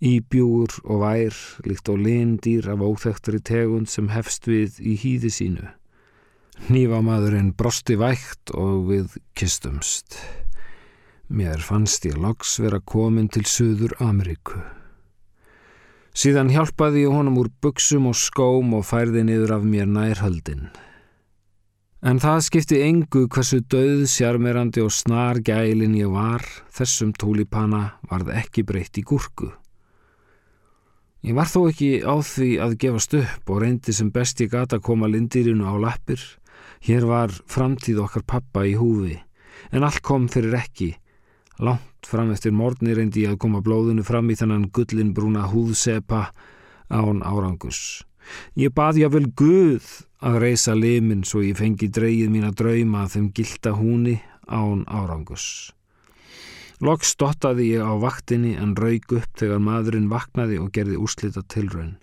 Íbjúur 0.03 0.73
og 0.83 1.05
vær 1.05 1.37
líkt 1.63 1.87
á 1.87 1.95
lindýr 1.95 2.67
af 2.73 2.81
óþektri 2.83 3.39
tegund 3.39 3.87
sem 3.93 4.09
hefst 4.11 4.49
við 4.51 4.81
í 4.83 4.97
hýði 4.99 5.31
sínu. 5.31 5.69
Nývamadurinn 6.73 7.53
brosti 7.55 7.95
vægt 8.01 8.51
og 8.57 8.89
við 8.89 9.15
kistumst. 9.39 10.17
Mér 11.31 11.63
fannst 11.63 12.09
ég 12.09 12.19
loks 12.19 12.57
vera 12.65 12.81
komin 12.81 13.29
til 13.31 13.45
Suður 13.47 13.95
Ameríku. 14.03 14.59
Síðan 16.13 16.51
hjálpaði 16.53 17.07
ég 17.07 17.15
honum 17.15 17.39
úr 17.41 17.53
buksum 17.63 18.11
og 18.11 18.19
skóm 18.19 18.75
og 18.77 18.89
færði 18.89 19.23
niður 19.29 19.55
af 19.61 19.69
mér 19.69 19.87
nærhöldin. 19.89 20.67
En 22.03 22.19
það 22.19 22.41
skipti 22.43 22.81
engu 22.83 23.29
hversu 23.31 23.61
döð, 23.71 24.09
sjarmerandi 24.11 24.83
og 24.83 24.91
snar 24.91 25.39
gælin 25.47 25.95
ég 25.95 26.11
var, 26.11 26.43
þessum 26.75 27.13
túlipanna 27.15 27.93
varð 28.11 28.33
ekki 28.41 28.65
breytt 28.67 28.99
í 28.99 29.05
gúrku. 29.07 29.53
Ég 31.23 31.39
var 31.39 31.47
þó 31.47 31.69
ekki 31.69 32.03
á 32.03 32.19
því 32.19 32.51
að 32.65 32.77
gefast 32.83 33.15
upp 33.21 33.55
og 33.55 33.63
reyndi 33.63 33.95
sem 33.95 34.11
best 34.11 34.43
ég 34.43 34.51
gata 34.51 34.81
að 34.81 34.87
koma 34.91 35.07
lindirinu 35.07 35.63
á 35.63 35.79
lappir. 35.79 36.19
Hér 36.83 37.07
var 37.07 37.31
framtíð 37.31 38.03
okkar 38.03 38.27
pappa 38.27 38.67
í 38.67 38.75
húfi, 38.75 39.21
en 39.71 39.87
allt 39.87 40.03
kom 40.03 40.27
fyrir 40.27 40.59
ekki. 40.59 40.97
Langt 41.63 42.11
fram 42.11 42.35
eftir 42.35 42.51
morgni 42.51 42.99
reyndi 42.99 43.29
ég 43.29 43.37
að 43.37 43.45
koma 43.47 43.63
blóðinu 43.63 44.03
fram 44.03 44.27
í 44.27 44.35
þannan 44.43 44.73
gullin 44.75 45.15
brúna 45.15 45.47
húðsepa 45.55 46.33
án 46.91 47.23
árangus. 47.23 48.03
Ég 48.59 48.75
baði 48.75 49.07
að 49.07 49.21
vel 49.21 49.29
Guð 49.39 50.01
að 50.23 50.39
reysa 50.45 50.75
limin 50.79 51.25
svo 51.27 51.43
ég 51.43 51.59
fengi 51.59 51.89
dreyið 51.91 52.31
mín 52.31 52.47
að 52.47 52.59
drauma 52.63 53.09
þeim 53.11 53.31
gilda 53.35 53.73
húni 53.75 54.21
án 54.47 54.85
árangus. 54.87 55.73
Loks 56.83 57.13
stottaði 57.15 57.73
ég 57.77 57.83
á 57.83 57.95
vaktinni 58.03 58.57
en 58.59 58.77
rauk 58.79 59.13
upp 59.19 59.39
þegar 59.39 59.61
maðurinn 59.63 60.09
vaknaði 60.11 60.57
og 60.63 60.73
gerði 60.75 60.99
úrslita 60.99 61.43
tilraun. 61.47 61.97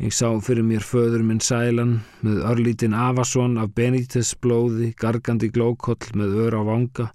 Ég 0.00 0.14
sá 0.16 0.32
fyrir 0.40 0.64
mér 0.64 0.82
föður 0.86 1.22
minn 1.26 1.42
sælan 1.44 2.00
með 2.24 2.40
örlítin 2.48 2.96
Avason 2.96 3.58
af 3.60 3.74
Benítez 3.76 4.32
blóði, 4.34 4.94
gargandi 4.96 5.50
glókoll 5.52 6.10
með 6.16 6.38
ör 6.46 6.56
á 6.56 6.62
vanga, 6.64 7.06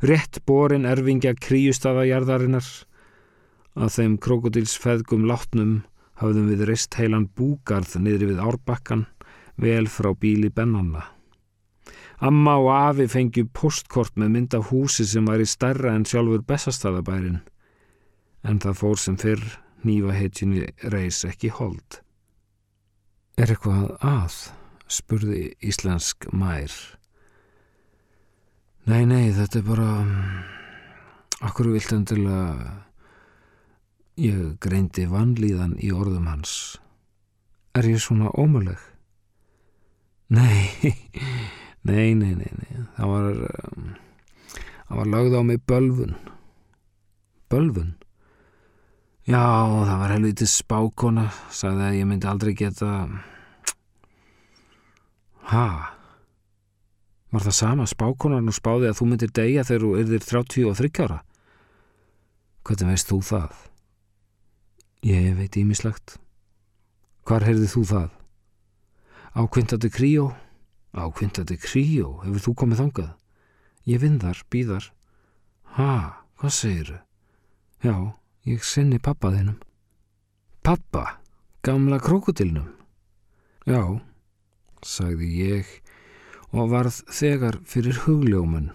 rétt 0.00 0.38
borin 0.46 0.86
erfingja 0.86 1.34
kríustadajarðarinnar. 1.34 2.68
Að 3.74 3.92
þeim 3.96 4.16
krokodilsfeðgum 4.22 5.26
látnum 5.28 5.80
hafðum 6.22 6.48
við 6.52 6.64
reist 6.70 6.96
heilan 6.98 7.28
búgarð 7.36 7.98
niðri 8.00 8.32
við 8.32 8.40
árbakkan, 8.42 9.04
vel 9.60 9.88
frá 9.90 10.12
bíli 10.14 10.50
bennanna. 10.50 11.04
Amma 12.18 12.56
og 12.58 12.72
afi 12.74 13.06
fengju 13.06 13.46
postkort 13.54 14.16
með 14.18 14.32
mynd 14.34 14.54
af 14.58 14.72
húsi 14.72 15.06
sem 15.06 15.26
var 15.28 15.42
í 15.42 15.46
starra 15.46 15.94
en 15.94 16.06
sjálfur 16.08 16.42
bestastæðabærin. 16.46 17.40
En 18.42 18.58
það 18.62 18.78
fór 18.80 18.98
sem 18.98 19.18
fyrr 19.18 19.44
nýfa 19.86 20.14
heitjunni 20.16 20.66
reys 20.94 21.22
ekki 21.28 21.52
hold. 21.54 22.00
Er 23.38 23.52
eitthvað 23.52 23.92
að? 24.02 24.38
spurði 24.88 25.52
íslensk 25.60 26.30
mær. 26.32 26.72
Nei, 28.88 29.04
nei, 29.04 29.28
þetta 29.36 29.60
er 29.60 29.66
bara... 29.66 29.88
Akkur 31.44 31.68
vilt 31.74 31.92
hann 31.92 32.06
til 32.08 32.24
að... 32.24 32.62
Ég 34.18 34.56
greindi 34.64 35.04
vanlíðan 35.06 35.76
í 35.78 35.92
orðum 35.94 36.26
hans. 36.26 36.78
Er 37.78 37.86
ég 37.86 38.00
svona 38.02 38.32
ómuleg? 38.34 38.80
Nei... 40.28 40.68
Nei, 41.88 42.12
nei, 42.12 42.34
nei, 42.36 42.50
nei. 42.52 42.80
það 42.98 43.08
var 43.08 43.26
um, 43.48 43.84
það 44.90 44.98
var 44.98 45.06
lögð 45.08 45.36
á 45.38 45.42
mig 45.46 45.60
bölfun 45.64 46.16
Bölfun? 47.48 47.94
Já, 49.28 49.40
það 49.40 50.00
var 50.02 50.12
helvítið 50.12 50.50
spákona 50.52 51.24
sagði 51.54 51.86
að 51.86 51.96
ég 52.00 52.10
myndi 52.10 52.28
aldrei 52.28 52.52
geta 52.58 52.90
Hæ? 55.48 55.64
Var 57.32 57.46
það 57.46 57.56
sama 57.56 57.88
spákonan 57.88 58.52
og 58.52 58.56
spáði 58.56 58.90
að 58.90 59.00
þú 59.00 59.08
myndir 59.08 59.32
degja 59.32 59.64
þegar 59.68 59.86
þú 59.86 59.94
erðir 60.02 60.28
33 60.28 60.92
ára? 61.06 61.18
Hvernig 62.68 62.92
veist 62.92 63.08
þú 63.08 63.22
það? 63.30 63.58
Ég 65.08 65.32
veit 65.40 65.56
ímislegt 65.56 66.18
Hvar 67.24 67.48
heyrði 67.48 67.72
þú 67.72 67.88
það? 67.94 68.17
Á 69.38 69.46
kvintati 69.46 69.86
kríó? 69.86 70.34
Á 70.90 71.06
kvintati 71.14 71.54
kríó, 71.62 72.16
hefur 72.24 72.42
þú 72.42 72.54
komið 72.58 72.80
þangað? 72.82 73.10
Ég 73.86 74.00
vinn 74.02 74.16
þar, 74.18 74.40
býðar. 74.50 74.88
Ha, 75.78 75.92
hvað 76.42 76.54
segiru? 76.56 76.96
Já, 77.86 77.94
ég 78.50 78.66
sinni 78.66 78.98
pappa 78.98 79.30
þinnum. 79.30 79.60
Pappa? 80.66 81.20
Gamla 81.62 82.00
krokodilnum? 82.02 82.66
Já, 83.62 84.02
sagði 84.82 85.30
ég 85.44 85.70
og 86.50 86.74
varð 86.74 86.98
þegar 87.06 87.60
fyrir 87.62 88.02
hugljómun. 88.08 88.72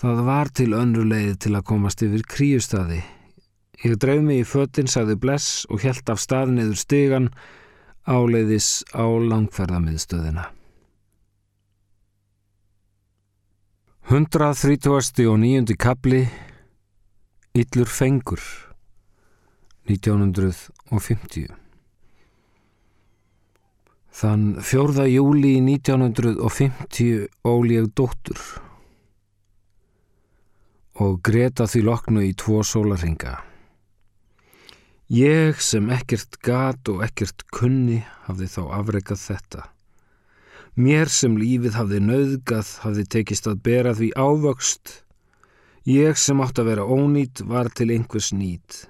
Það 0.00 0.24
var 0.24 0.54
til 0.56 0.72
önru 0.72 1.04
leið 1.04 1.36
til 1.44 1.56
að 1.58 1.68
komast 1.68 2.00
yfir 2.06 2.24
kríustadi. 2.24 3.04
Ég 3.84 4.00
dreif 4.00 4.24
mig 4.24 4.40
í 4.40 4.48
föttin, 4.48 4.88
sagði 4.88 5.20
bless 5.20 5.66
og 5.68 5.84
helt 5.84 6.08
af 6.08 6.24
stað 6.24 6.56
niður 6.56 6.80
stigan 6.80 7.32
áleiðis 8.08 8.88
á 8.96 9.04
langferðamiðstöðina. 9.04 10.48
139. 14.08 15.76
kapli 15.76 16.22
Yllur 17.52 17.90
fengur 17.92 18.40
1950 19.92 21.52
Þann 24.18 24.46
4. 24.64 25.04
júli 25.12 25.58
1950 25.60 27.28
ól 27.44 27.68
ég 27.70 27.92
dóttur. 27.92 28.40
og 30.98 31.20
greta 31.22 31.66
því 31.70 31.84
loknu 31.86 32.24
í 32.26 32.32
tvo 32.38 32.62
sólarhinga. 32.66 33.36
Ég 35.08 35.56
sem 35.64 35.86
ekkert 35.88 36.36
gat 36.44 36.88
og 36.92 37.00
ekkert 37.00 37.46
kunni 37.48 38.02
hafði 38.26 38.46
þá 38.52 38.62
afreikað 38.76 39.20
þetta. 39.22 39.62
Mér 40.76 41.08
sem 41.08 41.38
lífið 41.40 41.78
hafði 41.78 42.00
nauðgað 42.04 42.72
hafði 42.82 43.04
tekist 43.14 43.48
að 43.48 43.62
bera 43.64 43.94
því 43.96 44.10
ávöxt. 44.20 44.92
Ég 45.88 46.20
sem 46.20 46.42
átt 46.44 46.60
að 46.60 46.68
vera 46.74 46.84
ónýtt 46.84 47.40
var 47.48 47.70
til 47.72 47.88
einhvers 47.94 48.34
nýtt. 48.36 48.82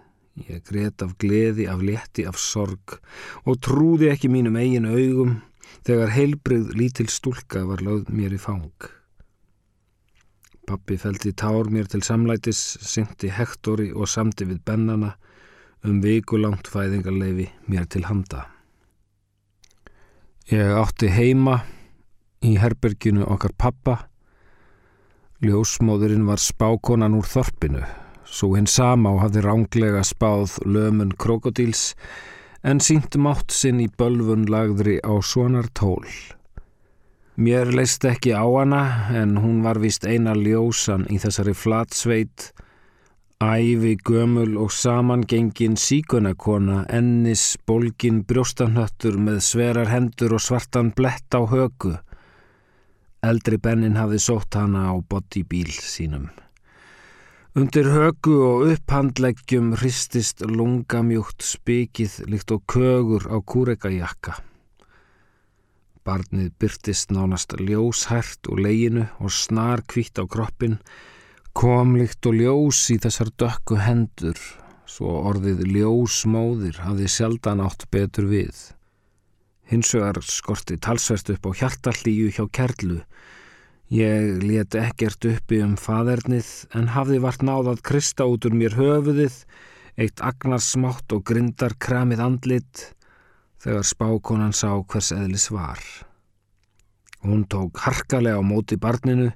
Ég 0.42 0.66
gret 0.66 1.06
af 1.06 1.14
gleði, 1.22 1.68
af 1.70 1.86
leti, 1.86 2.26
af 2.26 2.34
sorg 2.34 2.98
og 3.46 3.62
trúði 3.62 4.10
ekki 4.10 4.26
mínum 4.26 4.58
eigin 4.58 4.90
augum 4.90 5.38
þegar 5.86 6.16
heilbrið 6.16 6.74
lítil 6.74 7.06
stúlka 7.14 7.62
var 7.62 7.78
lögð 7.86 8.10
mér 8.10 8.34
í 8.34 8.42
fang. 8.42 8.90
Pappi 10.66 10.98
feldi 10.98 11.30
tár 11.30 11.70
mér 11.70 11.86
til 11.86 12.02
samlætis, 12.02 12.58
syndi 12.82 13.30
hektori 13.30 13.92
og 13.94 14.10
samti 14.10 14.50
við 14.50 14.64
bennana 14.66 15.14
um 15.86 16.00
vikulangt 16.02 16.70
fæðingarleifi 16.70 17.48
mér 17.70 17.86
til 17.90 18.06
handa. 18.08 18.46
Ég 20.48 20.72
átti 20.80 21.10
heima 21.12 21.60
í 22.44 22.54
herberginu 22.58 23.26
okkar 23.28 23.52
pappa. 23.58 23.96
Ljósmóðurinn 25.44 26.26
var 26.26 26.40
spákonan 26.42 27.14
úr 27.18 27.28
þorpinu, 27.28 27.84
svo 28.24 28.54
hinn 28.56 28.66
sama 28.66 29.12
og 29.14 29.22
hafði 29.26 29.44
ránglega 29.44 30.02
spáð 30.06 30.56
lömun 30.66 31.12
krokodíls 31.14 31.92
en 32.66 32.80
sínt 32.82 33.14
mátt 33.20 33.54
sinn 33.54 33.78
í 33.84 33.86
bölfun 33.86 34.48
lagðri 34.50 34.98
á 35.04 35.14
svonar 35.22 35.70
tól. 35.78 36.06
Mér 37.38 37.70
leist 37.70 38.02
ekki 38.02 38.32
á 38.34 38.42
hana 38.42 38.82
en 39.14 39.36
hún 39.38 39.60
var 39.62 39.78
vist 39.78 40.02
eina 40.02 40.34
ljósan 40.34 41.06
í 41.06 41.20
þessari 41.22 41.54
flatsveit, 41.54 42.48
æfi 43.38 43.94
gömul 44.02 44.56
og 44.58 44.72
samangengin 44.74 45.76
síkunakona, 45.78 46.86
ennis, 46.90 47.56
bolgin, 47.66 48.24
brjóstanhöttur 48.26 49.14
með 49.14 49.38
sverar 49.46 49.86
hendur 49.92 50.34
og 50.34 50.42
svartan 50.42 50.90
blett 50.90 51.30
á 51.30 51.46
högu. 51.46 51.94
Eldri 53.22 53.58
bennin 53.62 53.94
hafði 53.94 54.18
sótt 54.18 54.58
hana 54.58 54.90
á 54.90 54.94
bodybíl 54.98 55.70
sínum. 55.70 56.26
Undir 57.54 57.86
högu 57.94 58.34
og 58.42 58.72
upphandleggjum 58.72 59.70
hristist 59.78 60.42
lungamjúkt 60.42 61.42
spikið 61.46 62.18
líkt 62.26 62.50
og 62.50 62.64
kögur 62.66 63.30
á 63.30 63.38
kúrekajakka. 63.38 64.34
Barnið 66.02 66.50
byrtist 66.58 67.14
nánast 67.14 67.54
ljóshært 67.54 68.50
og 68.50 68.58
leginu 68.66 69.06
og 69.22 69.30
snar 69.30 69.86
kvítt 69.86 70.18
á 70.18 70.26
kroppin, 70.26 70.80
kom 71.58 71.96
líkt 71.98 72.22
og 72.30 72.36
ljós 72.38 72.84
í 72.94 73.00
þessar 73.02 73.32
dökku 73.42 73.80
hendur, 73.82 74.38
svo 74.86 75.10
orðið 75.26 75.64
ljósmóðir 75.66 76.76
hafði 76.84 77.08
sjaldan 77.10 77.62
átt 77.64 77.88
betur 77.90 78.28
við. 78.30 78.60
Hins 79.66 79.90
vegar 79.96 80.20
skorti 80.22 80.76
talsvert 80.78 81.32
upp 81.34 81.48
á 81.50 81.58
hjartallíu 81.58 82.30
hjá 82.36 82.44
kerlu. 82.54 83.00
Ég 83.90 84.38
let 84.44 84.76
ekkert 84.78 85.26
uppi 85.32 85.58
um 85.64 85.74
fadernið 85.80 86.52
en 86.78 86.92
hafði 86.94 87.18
vart 87.26 87.42
náðað 87.42 87.82
krista 87.90 88.28
út 88.30 88.46
úr 88.46 88.54
mér 88.54 88.78
höfuðið, 88.78 89.42
eitt 89.98 90.22
agnarsmátt 90.22 91.10
og 91.10 91.26
grindar 91.26 91.74
kramið 91.74 92.22
andlit 92.22 92.84
þegar 93.58 93.90
spákonan 93.90 94.54
sá 94.54 94.76
hvers 94.78 95.10
eðlis 95.10 95.50
var. 95.50 95.82
Hún 97.26 97.48
tók 97.50 97.82
harkalega 97.82 98.38
á 98.38 98.46
móti 98.46 98.78
barninu, 98.78 99.32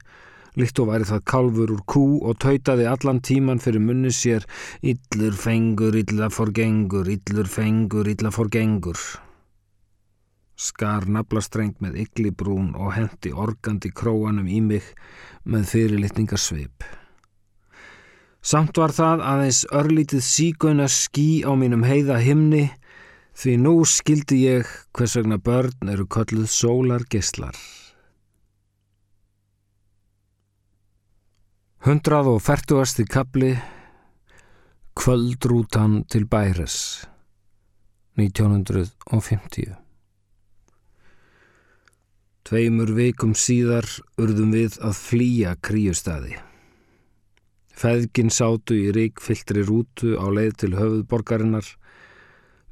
líkt 0.60 0.80
og 0.82 0.92
væri 0.92 1.08
það 1.08 1.26
kalfur 1.32 1.74
úr 1.74 1.82
kú 1.88 2.04
og 2.20 2.38
tautaði 2.44 2.88
allan 2.90 3.20
tíman 3.24 3.62
fyrir 3.62 3.82
munni 3.82 4.12
sér 4.12 4.46
Yllur 4.82 5.36
fengur, 5.36 5.96
illa 5.96 6.28
forgengur, 6.30 7.08
yllur 7.08 7.48
fengur, 7.48 8.08
illa 8.08 8.32
forgengur 8.34 8.98
skar 10.62 11.08
naflastreng 11.10 11.74
með 11.82 11.98
ygglibrún 12.04 12.72
og 12.78 12.94
hendi 12.96 13.32
organdi 13.34 13.90
króanum 13.90 14.46
í 14.46 14.60
mig 14.62 14.86
með 15.44 15.68
fyrirlitningarsvip. 15.72 16.86
Samt 18.42 18.78
var 18.78 18.94
það 18.94 19.22
aðeins 19.32 19.62
örlítið 19.70 20.24
sígöna 20.26 20.88
skí 20.90 21.42
á 21.46 21.52
mínum 21.58 21.84
heiða 21.86 22.18
himni 22.22 22.64
því 23.38 23.58
nú 23.62 23.76
skildi 23.88 24.42
ég 24.46 24.72
hvers 24.96 25.16
vegna 25.18 25.38
börn 25.38 25.94
eru 25.94 26.08
kölluð 26.10 26.50
sólar 26.50 27.06
gislar. 27.10 27.54
Hundrað 31.82 32.28
og 32.30 32.36
færtugasti 32.38 33.02
kapli 33.10 33.48
Kvöldrútan 34.94 36.04
til 36.06 36.28
Bæres 36.30 36.74
1950 38.14 39.72
Tveimur 42.46 42.92
vikum 42.94 43.32
síðar 43.34 43.88
urðum 44.14 44.52
við 44.54 44.76
að 44.78 44.94
flýja 44.94 45.56
kríustadi. 45.58 46.36
Feðgin 47.74 48.30
sátu 48.30 48.76
í 48.78 48.92
ríkfylltri 48.94 49.64
rútu 49.66 50.14
á 50.22 50.30
leið 50.30 50.54
til 50.62 50.70
höfuðborgarinnar 50.78 51.66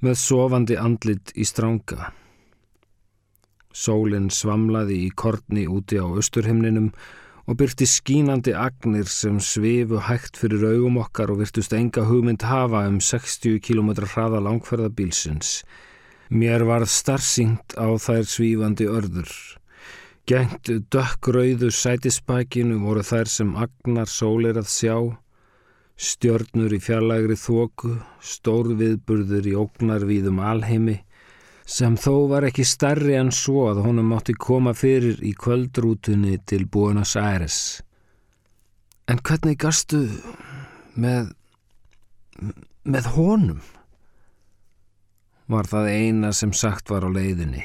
með 0.07 0.20
sofandi 0.23 0.79
andlit 0.79 1.35
í 1.35 1.49
stránga. 1.51 2.12
Sólinn 3.75 4.31
svamlaði 4.31 5.01
í 5.09 5.11
kortni 5.11 5.66
úti 5.66 5.99
á 5.99 6.07
austurhimninum 6.07 6.92
og 6.94 7.18
byrti 7.59 7.87
skínandi 7.89 8.53
agnir 8.55 9.09
sem 9.11 9.41
svifu 9.43 9.99
hægt 10.07 10.37
fyrir 10.39 10.63
augum 10.69 11.01
okkar 11.03 11.33
og 11.33 11.41
virtust 11.41 11.73
enga 11.75 12.05
hugmynd 12.07 12.45
hafa 12.47 12.85
um 12.87 13.01
60 13.03 13.59
km 13.65 13.91
hraða 14.13 14.39
langferðabílsins. 14.45 15.65
Mér 16.31 16.63
varð 16.69 16.93
starfsyngt 16.95 17.75
á 17.75 17.91
þær 17.99 18.29
svífandi 18.31 18.87
örður. 18.87 19.33
Gengt 20.31 20.71
dökkrauðu 20.95 21.73
sætispækinu 21.75 22.77
voru 22.85 23.03
þær 23.03 23.27
sem 23.35 23.51
agnar 23.59 24.07
sólir 24.07 24.61
að 24.61 24.71
sjá, 24.71 24.97
stjörnur 25.99 26.71
í 26.71 26.79
fjarlægri 26.79 27.35
þóku, 27.35 27.97
stór 28.23 28.77
viðburður 28.79 29.51
í 29.51 29.57
ógnarvíðum 29.59 30.39
alheimi, 30.39 31.01
sem 31.71 31.95
þó 31.95 32.27
var 32.33 32.49
ekki 32.49 32.65
starri 32.67 33.15
en 33.15 33.31
svo 33.35 33.69
að 33.71 33.85
honum 33.85 34.11
mátti 34.11 34.35
koma 34.35 34.73
fyrir 34.75 35.21
í 35.23 35.31
kvöldrútunni 35.39 36.41
til 36.51 36.67
Buenos 36.67 37.15
Aires. 37.21 37.59
En 39.07 39.23
hvernig 39.23 39.59
gastu 39.63 40.03
með, 40.99 41.31
með 42.83 43.11
honum? 43.15 43.61
Var 45.51 45.67
það 45.67 45.93
eina 45.95 46.33
sem 46.35 46.53
sagt 46.55 46.91
var 46.91 47.07
á 47.07 47.11
leiðinni. 47.11 47.63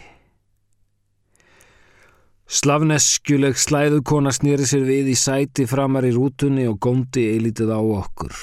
Slavneskjuleg 2.45 3.57
slæðukona 3.57 4.29
snýri 4.33 4.67
sér 4.69 4.85
við 4.85 5.11
í 5.13 5.17
sæti 5.17 5.65
framar 5.69 6.05
í 6.05 6.13
rútunni 6.13 6.67
og 6.69 6.77
góndi 6.81 7.25
eilítið 7.33 7.73
á 7.73 7.81
okkur. 7.81 8.33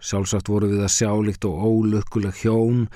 Sjálfsagt 0.00 0.48
voru 0.48 0.70
við 0.70 0.80
að 0.86 0.94
sjá 0.94 1.10
líkt 1.20 1.44
og 1.44 1.60
ólökkuleg 1.60 2.38
hjón 2.40 2.86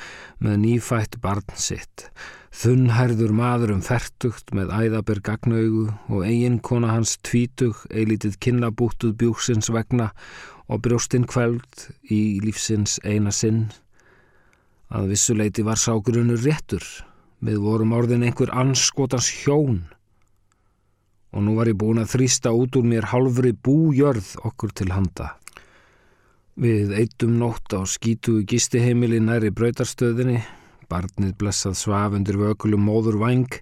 með 0.41 0.57
nýfætt 0.63 1.19
barn 1.21 1.45
sitt. 1.61 2.09
Þunnhærður 2.55 3.35
maður 3.37 3.75
um 3.75 3.83
færtugt 3.85 4.55
með 4.57 4.73
æðaber 4.73 5.21
gagnaugu 5.27 5.89
og 6.09 6.25
eigin 6.25 6.61
kona 6.65 6.95
hans 6.95 7.19
tvítug, 7.27 7.83
eilítið 7.93 8.39
kinnabúttuð 8.41 9.17
bjúksins 9.21 9.69
vegna 9.75 10.13
og 10.71 10.81
brjóstinn 10.87 11.27
kveld 11.29 11.89
í 12.09 12.41
lífsins 12.41 12.97
eina 13.05 13.35
sinn. 13.35 13.67
Að 14.89 15.13
vissuleiti 15.13 15.65
var 15.67 15.81
ságurunur 15.81 16.41
réttur. 16.41 16.85
Við 17.45 17.61
vorum 17.61 17.93
orðin 17.93 18.25
einhver 18.25 18.55
anskotans 18.55 19.29
hjón 19.43 19.83
og 21.35 21.43
nú 21.43 21.57
var 21.59 21.67
ég 21.67 21.77
búin 21.77 21.99
að 21.99 22.13
þrýsta 22.15 22.53
út 22.55 22.77
úr 22.79 22.87
mér 22.87 23.11
halvri 23.11 23.51
bújörð 23.53 24.37
okkur 24.47 24.71
til 24.71 24.93
handa. 24.95 25.35
Við 26.55 26.93
eittum 26.95 27.33
nótt 27.41 27.75
á 27.75 27.83
skítugu 27.83 28.45
gistiheimili 28.47 29.19
næri 29.19 29.49
bröytarstöðinni, 29.51 30.37
barnið 30.87 31.33
blessað 31.41 31.73
svaf 31.81 32.13
undir 32.15 32.37
vökulum 32.39 32.85
móður 32.87 33.17
vang, 33.19 33.57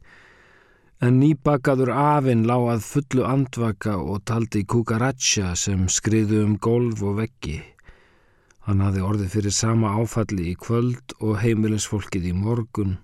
en 1.01 1.17
nýbakaður 1.23 1.89
afinn 1.97 2.43
lág 2.45 2.67
að 2.75 2.83
fullu 2.85 3.25
andvaka 3.25 3.95
og 3.97 4.21
taldi 4.29 4.67
kukaratsja 4.69 5.55
sem 5.57 5.87
skriðu 5.89 6.43
um 6.45 6.59
golf 6.61 7.01
og 7.01 7.17
veggi. 7.23 7.63
Hann 8.69 8.85
hafði 8.85 9.07
orðið 9.09 9.33
fyrir 9.39 9.57
sama 9.57 9.95
áfalli 9.97 10.51
í 10.53 10.55
kvöld 10.61 11.17
og 11.25 11.41
heimilisfólkið 11.41 12.29
í 12.29 12.35
morgun 12.37 12.99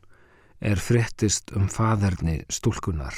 er 0.60 0.76
frettist 0.76 1.48
um 1.56 1.64
faderni 1.72 2.42
stúlkunar. 2.52 3.16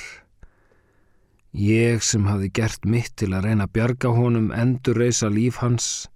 Ég 1.50 1.98
sem 2.06 2.30
hafi 2.30 2.46
gert 2.54 2.87
mitt 2.87 3.16
til 3.18 3.33
að 3.35 3.50
reyna 3.50 3.66
að 3.66 3.74
bjarga 3.74 4.14
honum 4.14 4.52
endur 4.54 5.02
reysa 5.02 5.26
líf 5.35 5.59
hans 5.64 6.06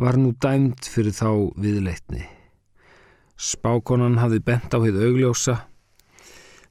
var 0.00 0.18
nú 0.18 0.32
dæmt 0.42 0.88
fyrir 0.90 1.14
þá 1.14 1.54
viðleitni. 1.60 2.24
Spákonan 3.38 4.18
hafi 4.18 4.40
bent 4.42 4.74
á 4.74 4.78
heið 4.82 5.00
augljósa, 5.08 5.56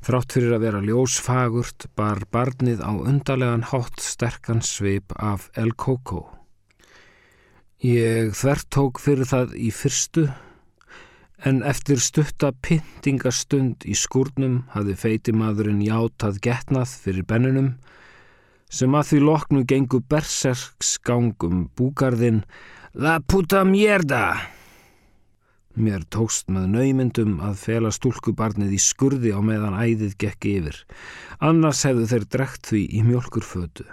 þrátt 0.04 0.36
fyrir 0.36 0.56
að 0.56 0.66
vera 0.66 0.82
ljósfagurt 0.84 1.88
bar 1.96 2.24
barnið 2.32 2.84
á 2.84 2.92
undarlegan 2.92 3.68
hátt 3.72 4.04
sterkan 4.04 4.64
svip 4.64 5.16
af 5.16 5.50
El 5.56 5.72
Coco. 5.76 6.26
Ég 7.84 8.32
þvertók 8.36 9.00
fyrir 9.04 9.28
það 9.28 9.56
í 9.60 9.72
fyrstu, 9.76 10.28
en 11.44 11.64
eftir 11.68 12.00
stutta 12.00 12.54
pyntingastund 12.64 13.84
í 13.84 13.96
skúrnum 14.00 14.62
hafði 14.72 14.96
feitimadurinn 15.00 15.84
játað 15.84 16.40
getnað 16.44 16.96
fyrir 17.04 17.28
bennunum, 17.28 17.74
sem 18.72 18.96
að 18.96 19.10
því 19.10 19.20
loknu 19.28 19.66
gengu 19.68 20.00
berserksgangum 20.12 21.68
búgarðinn 21.76 22.42
La 22.93 23.17
puta 23.19 23.63
mierda! 23.65 24.36
Mér 25.73 26.03
tókst 26.13 26.51
með 26.53 26.67
naumyndum 26.75 27.39
að 27.41 27.56
fela 27.58 27.89
stúlkubarnið 27.89 28.75
í 28.77 28.82
skurði 28.86 29.32
á 29.34 29.41
meðan 29.41 29.73
æðið 29.73 30.12
gekk 30.21 30.45
yfir. 30.45 30.75
Annars 31.41 31.79
hefðu 31.88 32.03
þeir 32.12 32.27
drekt 32.36 32.67
því 32.69 32.82
í 32.93 32.99
mjölkurfötu. 33.08 33.88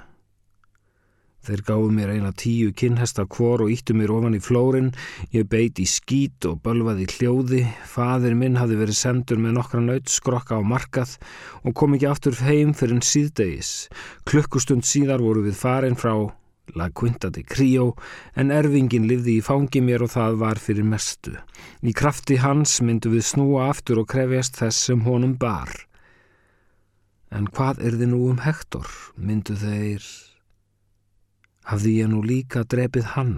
Þeir 1.49 1.63
gáðu 1.65 1.87
mér 1.97 2.13
eina 2.13 2.35
tíu 2.37 2.75
kinnhesta 2.77 3.25
kvor 3.25 3.65
og 3.65 3.73
íttu 3.73 3.97
mér 3.97 4.13
ofan 4.13 4.37
í 4.37 4.43
flórin. 4.45 4.91
Ég 5.33 5.49
beit 5.49 5.81
í 5.81 5.87
skít 5.89 6.45
og 6.45 6.61
bölvaði 6.61 7.09
hljóði. 7.15 7.63
Fadir 7.89 8.37
minn 8.37 8.61
hafði 8.61 8.83
verið 8.83 8.99
sendur 8.99 9.41
með 9.41 9.57
nokkra 9.57 9.81
naut 9.81 10.13
skrokka 10.13 10.61
á 10.61 10.63
markað 10.75 11.17
og 11.65 11.73
kom 11.73 11.97
ekki 11.97 12.11
aftur 12.11 12.37
heim 12.45 12.77
fyrir 12.77 12.99
en 12.99 13.09
síðdegis. 13.15 13.73
Klukkustund 14.29 14.85
síðar 14.85 15.25
voru 15.25 15.47
við 15.49 15.57
farin 15.57 15.97
frá 15.97 16.13
La 16.79 16.89
Quinta 16.91 17.31
de 17.31 17.43
Crio 17.43 17.95
en 18.39 18.51
erfingin 18.55 19.09
livði 19.11 19.37
í 19.39 19.45
fangi 19.45 19.83
mér 19.85 20.05
og 20.07 20.13
það 20.15 20.41
var 20.43 20.61
fyrir 20.63 20.87
mestu. 20.87 21.37
Í 21.83 21.93
krafti 21.97 22.39
hans 22.43 22.79
myndu 22.85 23.13
við 23.15 23.27
snúa 23.33 23.69
aftur 23.71 24.03
og 24.03 24.11
krefjast 24.13 24.61
þess 24.61 24.91
sem 24.91 25.05
honum 25.07 25.37
bar. 25.41 25.73
En 27.31 27.47
hvað 27.47 27.81
er 27.87 27.97
þið 28.01 28.13
nú 28.13 28.25
um 28.33 28.43
Hector? 28.43 28.91
Myndu 29.17 29.55
þeir... 29.61 30.03
Hafði 31.71 31.93
ég 32.01 32.11
nú 32.11 32.25
líka 32.27 32.65
drepið 32.67 33.13
hann? 33.15 33.35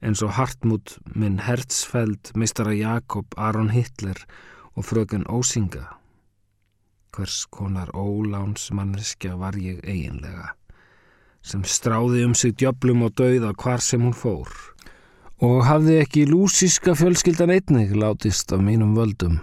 En 0.00 0.16
svo 0.16 0.30
Hartmut, 0.34 0.96
minn 1.14 1.38
Hertzfeld, 1.44 2.32
mistara 2.34 2.72
Jakob, 2.74 3.36
Aron 3.36 3.70
Hitler 3.70 4.24
og 4.74 4.88
fröken 4.88 5.28
Ósinga. 5.28 5.84
Hvers 7.14 7.44
konar 7.50 7.90
ólánsmanneskja 7.94 9.36
var 9.38 9.58
ég 9.58 9.84
eiginlega? 9.84 10.54
Sem 11.42 11.62
stráði 11.64 12.24
um 12.26 12.34
sig 12.34 12.54
djöblum 12.60 13.04
og 13.06 13.14
dauða 13.18 13.52
hvar 13.56 13.82
sem 13.84 14.02
hún 14.04 14.16
fór. 14.16 14.50
Og 15.40 15.64
hafði 15.64 16.00
ekki 16.02 16.26
lúsíska 16.28 16.94
fjölskyldan 16.98 17.52
einnig 17.54 17.94
látist 17.96 18.52
af 18.52 18.60
mínum 18.60 18.92
völdum. 18.96 19.38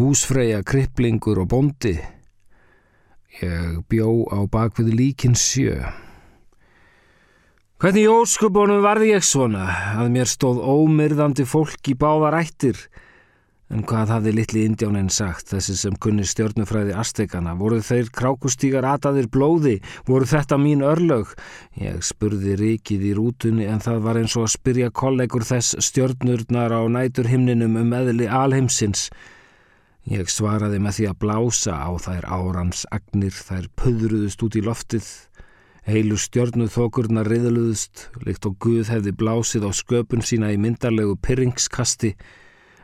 Húsfreyja, 0.00 0.62
kripplingur 0.64 1.42
og 1.42 1.50
bondi. 1.52 1.98
Ég 3.40 3.82
bjó 3.88 4.24
á 4.32 4.48
bakvið 4.48 4.94
líkin 4.96 5.36
sjö. 5.36 5.76
Hvernig 7.80 8.04
í 8.04 8.12
óskupunum 8.12 8.82
varði 8.84 9.14
ég 9.14 9.24
svona 9.24 9.68
að 10.00 10.10
mér 10.16 10.28
stóð 10.28 10.58
ómyrðandi 10.60 11.46
fólk 11.48 11.92
í 11.92 11.94
báðar 11.96 12.36
ættir 12.40 12.80
En 13.70 13.84
hvað 13.86 14.10
hafði 14.10 14.30
litli 14.34 14.62
indjánin 14.66 15.12
sagt, 15.14 15.52
þessi 15.52 15.76
sem 15.78 15.94
kunni 16.02 16.24
stjórnufræði 16.26 16.94
astekana? 16.98 17.52
Voru 17.54 17.76
þeir 17.86 18.08
krákustígar 18.18 18.86
ataðir 18.96 19.28
blóði? 19.30 19.76
Voru 20.08 20.26
þetta 20.26 20.58
mín 20.58 20.82
örlög? 20.82 21.36
Ég 21.78 22.02
spurði 22.02 22.56
rikið 22.58 23.04
í 23.06 23.12
rútunni 23.14 23.68
en 23.70 23.78
það 23.84 24.02
var 24.08 24.18
eins 24.18 24.34
og 24.34 24.48
að 24.48 24.56
spyrja 24.56 24.90
kollegur 24.90 25.46
þess 25.46 25.78
stjórnurnar 25.86 26.74
á 26.74 26.82
næturhimninum 26.90 27.78
um 27.84 27.94
eðli 28.00 28.26
alheimsins. 28.26 29.06
Ég 30.10 30.26
svaraði 30.34 30.82
með 30.82 30.98
því 30.98 31.08
að 31.12 31.18
blása 31.22 31.78
á 31.78 31.90
þær 32.02 32.26
árans 32.26 32.82
agnir, 32.90 33.30
þær 33.30 33.70
pöðruðust 33.78 34.42
út 34.42 34.58
í 34.58 34.66
loftið. 34.66 35.08
Heilu 35.86 36.18
stjórnuð 36.18 36.74
þokurnar 36.74 37.30
riðluðust, 37.30 38.08
líkt 38.26 38.50
og 38.50 38.58
Guð 38.58 38.90
hefði 38.90 39.14
blásið 39.14 39.70
á 39.70 39.70
sköpun 39.70 40.26
sína 40.26 40.50
í 40.50 40.58
myndarlegu 40.58 41.14
pyrringskasti, 41.22 42.16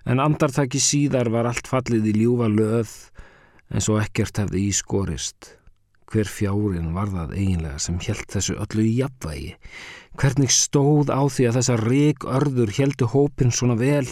en 0.07 0.23
andartaki 0.23 0.81
síðar 0.83 1.31
var 1.35 1.51
allt 1.51 1.69
fallið 1.71 2.11
í 2.13 2.17
ljúfa 2.23 2.49
löð 2.53 2.97
en 3.75 3.83
svo 3.83 3.99
ekkert 3.99 4.39
hefði 4.45 4.69
í 4.69 4.75
skorist. 4.75 5.57
Hver 6.07 6.29
fjárin 6.31 6.93
var 6.95 7.09
það 7.11 7.33
eiginlega 7.35 7.81
sem 7.83 7.97
held 7.99 8.29
þessu 8.31 8.55
öllu 8.63 8.85
í 8.87 8.93
jafnvægi? 9.01 9.49
Hvernig 10.17 10.53
stóð 10.55 11.11
á 11.11 11.19
því 11.27 11.49
að 11.49 11.57
þessa 11.59 11.79
reik 11.81 12.27
örður 12.31 12.71
heldu 12.77 13.09
hópin 13.11 13.51
svona 13.51 13.75
vel 13.81 14.07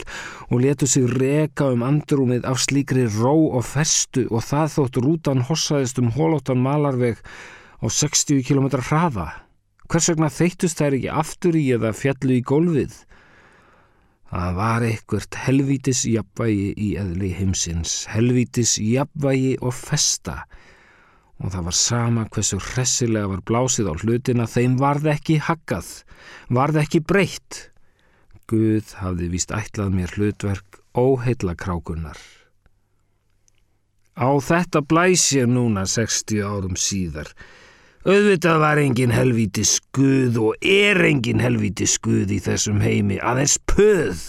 og 0.49 0.59
letu 0.65 0.89
sig 0.91 1.07
reka 1.15 1.71
um 1.71 1.87
andrúmið 1.87 2.49
af 2.51 2.59
slíkri 2.67 3.07
ró 3.15 3.55
og 3.55 3.63
festu 3.69 4.27
og 4.27 4.43
það 4.43 4.75
þótt 4.75 5.01
rútan 5.07 5.47
hossaðist 5.47 6.03
um 6.03 6.11
hólóttan 6.19 6.67
malarveg 6.67 7.23
á 7.23 7.87
60 7.87 8.43
km 8.43 8.69
hraða? 8.75 9.31
Hvers 9.87 10.11
vegna 10.11 10.35
þeittust 10.35 10.83
þær 10.83 10.99
ekki 10.99 11.15
aftur 11.23 11.55
í 11.55 11.65
eða 11.79 11.95
fjallu 11.95 12.41
í 12.41 12.43
gólfið? 12.43 12.99
Það 14.35 14.55
var 14.59 14.83
einhvert 14.83 15.37
helvítis 15.45 16.01
jafnvægi 16.11 16.71
í 16.75 16.89
eðli 16.99 17.29
heimsins, 17.37 18.01
helvítis 18.11 18.81
jafnvægi 18.83 19.53
og 19.63 19.77
festa 19.79 20.41
og 21.43 21.53
það 21.53 21.67
var 21.69 21.77
sama 21.79 22.25
hversu 22.33 22.59
hressilega 22.63 23.31
var 23.31 23.43
blásið 23.47 23.91
á 23.91 23.95
hlutina, 24.01 24.47
þeim 24.47 24.77
varð 24.81 25.11
ekki 25.15 25.39
haggað, 25.43 25.91
varð 26.49 26.81
ekki 26.85 27.03
breytt. 27.05 27.61
Guð 28.51 28.95
hafði 29.01 29.31
víst 29.33 29.55
ætlað 29.55 29.97
mér 29.97 30.15
hlutverk 30.15 30.81
óheila 30.95 31.57
krákunar. 31.59 32.19
Á 34.15 34.31
þetta 34.39 34.85
blæs 34.87 35.27
ég 35.35 35.51
núna 35.51 35.87
60 35.91 36.43
árum 36.47 36.79
síðar, 36.79 37.33
Auðvitað 38.05 38.59
var 38.61 38.77
engin 38.83 39.15
helvíti 39.17 39.63
skuð 39.65 40.35
og 40.37 40.67
er 40.69 40.99
engin 41.09 41.41
helvíti 41.41 41.87
skuð 41.89 42.35
í 42.37 42.41
þessum 42.45 42.83
heimi, 42.85 43.17
aðeins 43.17 43.55
puð. 43.65 44.21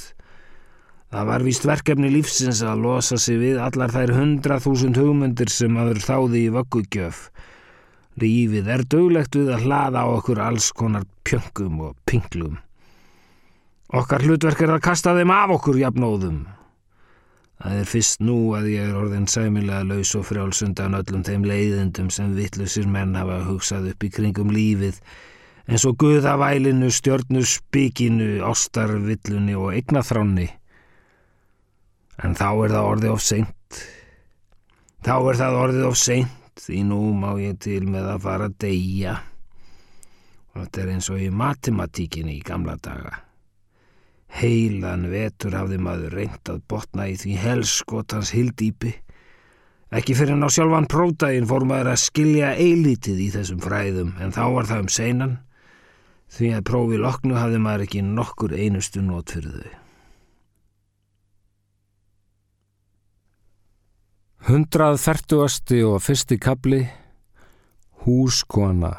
Það 1.12 1.28
var 1.28 1.44
vist 1.44 1.68
verkefni 1.68 2.14
lífsins 2.14 2.62
að 2.64 2.86
losa 2.86 3.20
sig 3.20 3.42
við 3.42 3.60
allar 3.60 3.92
þær 3.92 4.16
hundra 4.16 4.62
þúsund 4.64 4.96
hugmyndir 4.96 5.52
sem 5.52 5.76
aður 5.76 6.00
þáði 6.08 6.46
í 6.46 6.54
vöggugjöf. 6.56 7.20
Lífið 8.24 8.72
er 8.78 8.88
döglegt 8.96 9.36
við 9.36 9.52
að 9.58 9.68
hlaða 9.68 10.08
á 10.08 10.12
okkur 10.22 10.44
alls 10.46 10.72
konar 10.72 11.04
pjöngum 11.28 11.82
og 11.90 11.98
pinglum. 12.08 12.56
Okkar 13.92 14.24
hlutverk 14.24 14.64
er 14.64 14.78
að 14.78 14.86
kasta 14.88 15.20
þeim 15.20 15.36
af 15.36 15.58
okkur 15.60 15.84
jafnóðum. 15.84 16.46
Það 17.56 17.78
er 17.82 17.88
fyrst 17.88 18.26
nú 18.26 18.40
að 18.58 18.68
ég 18.74 18.90
er 18.90 18.98
orðin 19.00 19.30
sæmilega 19.32 19.86
laus 19.88 20.12
og 20.20 20.26
frjálsundan 20.28 20.98
öllum 20.98 21.24
þeim 21.24 21.46
leiðendum 21.48 22.10
sem 22.12 22.34
vittlusir 22.36 22.90
menn 22.92 23.16
hafa 23.16 23.40
hugsað 23.48 23.94
upp 23.94 24.04
í 24.04 24.12
kringum 24.12 24.52
lífið 24.52 25.00
eins 25.66 25.86
og 25.88 25.98
guðavælinu, 26.02 26.92
stjörnu 26.94 27.42
spikinu, 27.48 28.30
ástarvillunni 28.46 29.56
og 29.58 29.74
eignaþránni. 29.74 30.48
En 32.24 32.38
þá 32.38 32.50
er 32.54 32.76
það 32.76 32.90
orðið 32.92 33.14
of 33.16 33.24
seint. 33.26 33.80
Þá 35.06 35.16
er 35.18 35.40
það 35.42 35.60
orðið 35.64 35.88
of 35.90 36.00
seint 36.00 36.66
því 36.66 36.84
nú 36.90 37.02
má 37.18 37.32
ég 37.42 37.58
til 37.62 37.84
með 37.90 38.12
að 38.14 38.26
fara 38.28 38.50
að 38.50 38.58
deyja. 38.64 39.18
Og 40.54 40.62
þetta 40.64 40.84
er 40.84 40.92
eins 40.94 41.12
og 41.12 41.22
í 41.22 41.32
matematíkinni 41.34 42.38
í 42.38 42.46
gamla 42.46 42.78
daga. 42.80 43.25
Heilan 44.36 45.08
vetur 45.12 45.56
hafði 45.56 45.80
maður 45.80 46.18
reynd 46.20 46.50
að 46.52 46.60
botna 46.68 47.08
í 47.08 47.16
því 47.20 47.38
helskotans 47.40 48.34
hildýpi. 48.36 48.92
Ekki 49.96 50.16
fyrir 50.18 50.36
ná 50.36 50.50
sjálfan 50.52 50.90
pródægin 50.92 51.48
fór 51.48 51.64
maður 51.70 51.94
að 51.94 52.04
skilja 52.04 52.50
eilítið 52.60 53.22
í 53.24 53.30
þessum 53.32 53.62
fræðum 53.64 54.12
en 54.20 54.36
þá 54.36 54.44
var 54.58 54.68
það 54.68 54.84
um 54.84 54.92
seinan 54.92 55.38
því 56.36 56.52
að 56.58 56.68
prófi 56.68 57.00
loknu 57.00 57.38
hafði 57.40 57.60
maður 57.64 57.86
ekki 57.86 58.02
nokkur 58.04 58.58
einustu 58.58 59.00
nót 59.06 59.32
fyrir 59.32 59.56
þau. 59.62 59.74
Hundrað 64.46 65.00
þertuasti 65.02 65.80
og 65.88 66.04
fyrsti 66.06 66.36
kabli 66.38 66.84
Húskona 68.06 68.92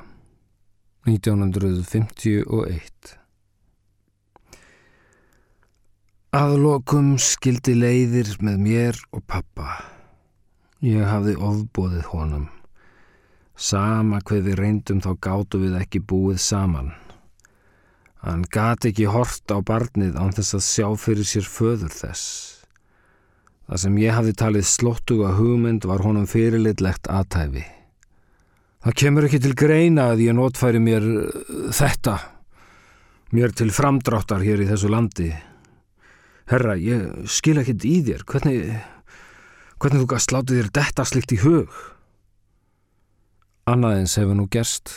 1951 1.07 3.26
Aðlokum 6.37 7.15
skildi 7.23 7.73
leiðir 7.79 8.29
með 8.45 8.57
mér 8.61 8.97
og 9.15 9.23
pappa. 9.31 9.79
Ég 10.85 11.07
hafði 11.09 11.33
ofbóðið 11.41 12.11
honum. 12.11 12.43
Sama 13.57 14.19
hvað 14.21 14.51
við 14.51 14.59
reyndum 14.59 15.01
þá 15.01 15.15
gáttu 15.25 15.61
við 15.63 15.79
ekki 15.79 16.03
búið 16.05 16.43
saman. 16.45 16.91
Hann 18.21 18.45
gati 18.53 18.91
ekki 18.91 19.09
hort 19.15 19.49
á 19.49 19.65
barnið 19.65 20.21
án 20.21 20.37
þess 20.37 20.59
að 20.59 20.67
sjá 20.67 20.87
fyrir 21.07 21.31
sér 21.31 21.49
föður 21.49 21.97
þess. 22.03 22.29
Það 23.71 23.83
sem 23.87 23.99
ég 24.05 24.17
hafði 24.19 24.37
talið 24.45 24.69
slóttuga 24.75 25.33
hugmynd 25.41 25.89
var 25.89 26.05
honum 26.05 26.29
fyrirlitlegt 26.29 27.09
aðtæfi. 27.09 27.65
Það 28.85 29.01
kemur 29.07 29.31
ekki 29.31 29.45
til 29.47 29.57
greina 29.57 30.11
að 30.13 30.27
ég 30.29 30.37
notfæri 30.37 30.85
mér 30.85 31.11
þetta, 31.73 32.21
mér 33.33 33.57
til 33.57 33.73
framdráttar 33.73 34.45
hér 34.45 34.67
í 34.67 34.73
þessu 34.75 34.93
landi. 34.93 35.33
Herra, 36.47 36.77
ég 36.79 37.27
skil 37.27 37.59
ekkit 37.59 37.85
í 37.89 37.97
þér. 38.07 38.23
Hvernig, 38.31 38.71
hvernig 39.83 40.05
þú 40.05 40.09
gæst 40.13 40.35
látið 40.35 40.61
þér 40.61 40.73
detta 40.79 41.07
slikt 41.09 41.35
í 41.35 41.41
hug? 41.43 41.75
Annaðins 43.67 44.15
hefur 44.21 44.39
nú 44.39 44.47
gerst 44.47 44.93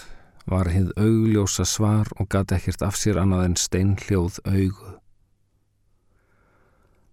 var 0.49 0.69
hið 0.69 0.91
augljósa 0.97 1.65
svar 1.65 2.09
og 2.21 2.29
gæti 2.29 2.57
ekkert 2.57 2.85
af 2.85 2.97
sér 2.97 3.17
annað 3.21 3.47
en 3.47 3.57
steinhljóð 3.57 4.39
augu. 4.45 4.95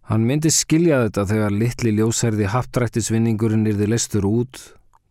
Hann 0.06 0.28
myndi 0.28 0.52
skilja 0.54 1.00
þetta 1.06 1.24
þegar 1.32 1.58
litli 1.64 1.96
ljósærði 1.96 2.52
haptrættisvinningurinn 2.52 3.66
yrði 3.72 3.88
lestur 3.90 4.28
út, 4.28 4.60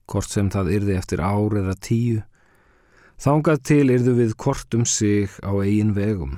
hvort 0.07 0.29
sem 0.31 0.53
það 0.53 0.71
yrði 0.77 0.97
eftir 1.01 1.25
ár 1.25 1.57
eða 1.59 1.75
tíu. 1.81 2.21
Þángað 3.19 3.63
til 3.71 3.85
yrðu 3.89 4.19
við 4.21 4.37
hvort 4.37 4.77
um 4.77 4.85
sig 4.85 5.33
á 5.41 5.51
eigin 5.51 5.97
vegum. 5.97 6.37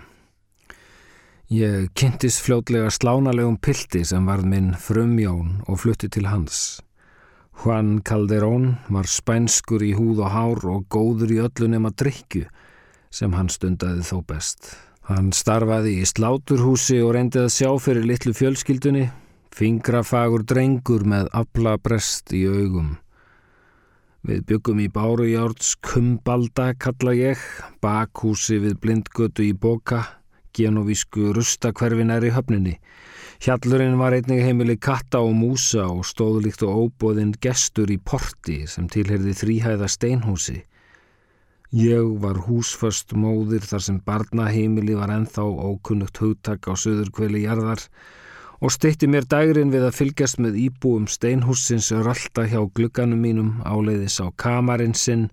Ég 1.47 1.93
kynntis 1.95 2.41
fljótlega 2.43 2.89
slánalegum 2.91 3.55
pildi 3.63 4.01
sem 4.03 4.25
varð 4.27 4.49
minn 4.51 4.73
frumjón 4.75 5.61
og 5.71 5.77
flutti 5.79 6.09
til 6.11 6.25
hans. 6.27 6.81
Juan 7.61 8.01
Calderón 8.03 8.73
var 8.91 9.07
spænskur 9.07 9.79
í 9.79 9.93
húð 9.95 10.19
og 10.25 10.33
hár 10.33 10.65
og 10.67 10.83
góður 10.91 11.31
í 11.31 11.37
öllu 11.45 11.69
nema 11.71 11.93
drikju 11.95 12.49
sem 13.15 13.31
hann 13.31 13.47
stundaði 13.47 14.03
þó 14.09 14.19
best. 14.27 14.73
Hann 15.07 15.31
starfaði 15.31 16.01
í 16.01 16.09
sláturhúsi 16.11 16.99
og 16.99 17.15
reyndi 17.15 17.39
að 17.39 17.55
sjá 17.55 17.71
fyrir 17.79 18.03
litlu 18.11 18.35
fjölskyldunni, 18.35 19.07
fingrafagur 19.55 20.43
drengur 20.43 21.07
með 21.07 21.31
aflabrest 21.31 22.35
í 22.35 22.43
augum. 22.43 22.97
Við 24.27 24.43
byggum 24.51 24.83
í 24.83 24.91
Bárujárds 24.91 25.77
Kumbalda 25.79 26.73
kalla 26.75 27.15
ég, 27.15 27.39
bakhúsi 27.79 28.59
við 28.59 28.81
blindgötu 28.83 29.47
í 29.47 29.55
Boka, 29.55 30.03
genovísku 30.55 31.33
rustakverfinær 31.35 32.25
í 32.27 32.31
höfninni. 32.35 32.77
Hjallurinn 33.43 33.99
var 33.99 34.15
einnig 34.17 34.41
heimili 34.41 34.77
katta 34.81 35.19
og 35.21 35.35
músa 35.37 35.85
og 35.91 36.07
stóð 36.09 36.39
líkt 36.47 36.63
og 36.65 36.87
óbóðinn 36.87 37.35
gestur 37.43 37.91
í 37.93 37.99
porti 37.99 38.63
sem 38.69 38.87
tilherði 38.89 39.35
þrýhæða 39.37 39.89
steinhúsi. 39.93 40.61
Ég 41.75 42.15
var 42.23 42.39
húsföst 42.47 43.11
móðir 43.11 43.65
þar 43.67 43.83
sem 43.83 43.99
barnaheimili 43.99 44.95
var 44.95 45.11
enþá 45.11 45.43
ókunnugt 45.43 46.17
hugtak 46.23 46.65
á 46.71 46.73
söður 46.79 47.11
kveli 47.11 47.43
jarðar 47.43 47.83
og 48.63 48.71
steitti 48.73 49.09
mér 49.11 49.27
dægrin 49.29 49.73
við 49.75 49.85
að 49.89 49.97
fylgjast 49.99 50.39
með 50.41 50.57
íbúum 50.63 51.05
steinhúsins 51.11 51.91
rölda 51.91 52.47
hjá 52.47 52.61
glugganum 52.73 53.21
mínum 53.21 53.51
áleiðis 53.67 54.17
á 54.23 54.31
kamarinn 54.33 54.95
sinn 54.95 55.27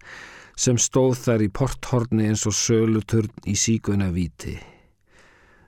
sem 0.59 0.77
stóð 0.79 1.16
þar 1.22 1.46
í 1.46 1.50
porthorni 1.55 2.29
eins 2.29 2.44
og 2.50 2.59
söluturn 2.59 3.33
í 3.46 3.57
síkuna 3.57 4.11
viti. 4.12 4.59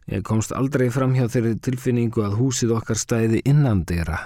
Ég 0.06 0.22
komst 0.22 0.52
aldrei 0.54 0.86
fram 0.94 1.16
hjá 1.16 1.24
þeirri 1.26 1.56
tilfinningu 1.66 2.22
að 2.22 2.36
húsið 2.38 2.76
okkar 2.76 2.98
stæði 3.00 3.40
innandera. 3.50 4.18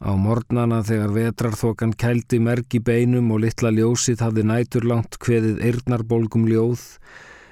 Á 0.00 0.16
mornana 0.16 0.78
þegar 0.82 1.12
vetrarþokan 1.12 1.92
kældi 2.00 2.40
merk 2.40 2.72
í 2.74 2.80
beinum 2.80 3.28
og 3.34 3.42
litla 3.44 3.68
ljósið 3.70 4.24
hafði 4.24 4.46
næturlangt 4.48 5.18
hveðið 5.20 5.60
eirnarbolgum 5.68 6.48
ljóð, 6.48 6.86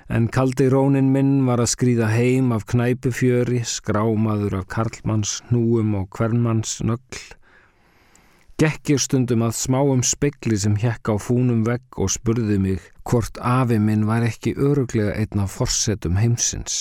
en 0.08 0.30
kaldi 0.32 0.70
rónin 0.72 1.12
minn 1.12 1.44
var 1.46 1.60
að 1.60 1.74
skrýða 1.74 2.08
heim 2.10 2.50
af 2.56 2.64
knæpufjöri, 2.72 3.60
skrámaður 3.68 4.62
af 4.62 4.70
karlmanns 4.72 5.36
núum 5.52 5.92
og 6.00 6.08
hvernmanns 6.16 6.80
nögl. 6.80 7.20
Gekkir 8.60 8.98
stundum 9.00 9.40
að 9.46 9.54
smáum 9.56 10.02
spekli 10.04 10.58
sem 10.60 10.74
hjekk 10.76 11.08
á 11.08 11.16
fúnum 11.16 11.62
vegg 11.64 11.96
og 11.96 12.10
spurði 12.12 12.58
mig 12.60 12.90
hvort 13.08 13.38
afi 13.40 13.78
minn 13.80 14.02
var 14.04 14.26
ekki 14.26 14.52
öruglega 14.52 15.14
einn 15.16 15.40
af 15.40 15.54
forsetum 15.56 16.18
heimsins. 16.20 16.74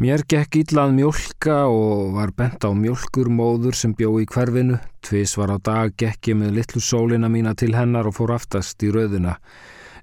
Mér 0.00 0.24
gekk 0.24 0.56
ítlað 0.62 0.94
mjölka 0.96 1.58
og 1.68 2.16
var 2.16 2.32
bent 2.32 2.64
á 2.64 2.72
mjölkurmóður 2.72 3.76
sem 3.76 3.92
bjó 3.92 4.14
í 4.22 4.24
hverfinu. 4.32 4.80
Tvis 5.04 5.36
var 5.36 5.52
á 5.52 5.58
dag 5.60 5.92
gekk 6.00 6.32
ég 6.32 6.40
með 6.40 6.56
litlu 6.56 6.80
sólina 6.80 7.28
mína 7.28 7.52
til 7.52 7.74
hennar 7.76 8.08
og 8.08 8.16
fór 8.16 8.32
aftast 8.38 8.80
í 8.80 8.88
rauðina. 8.96 9.36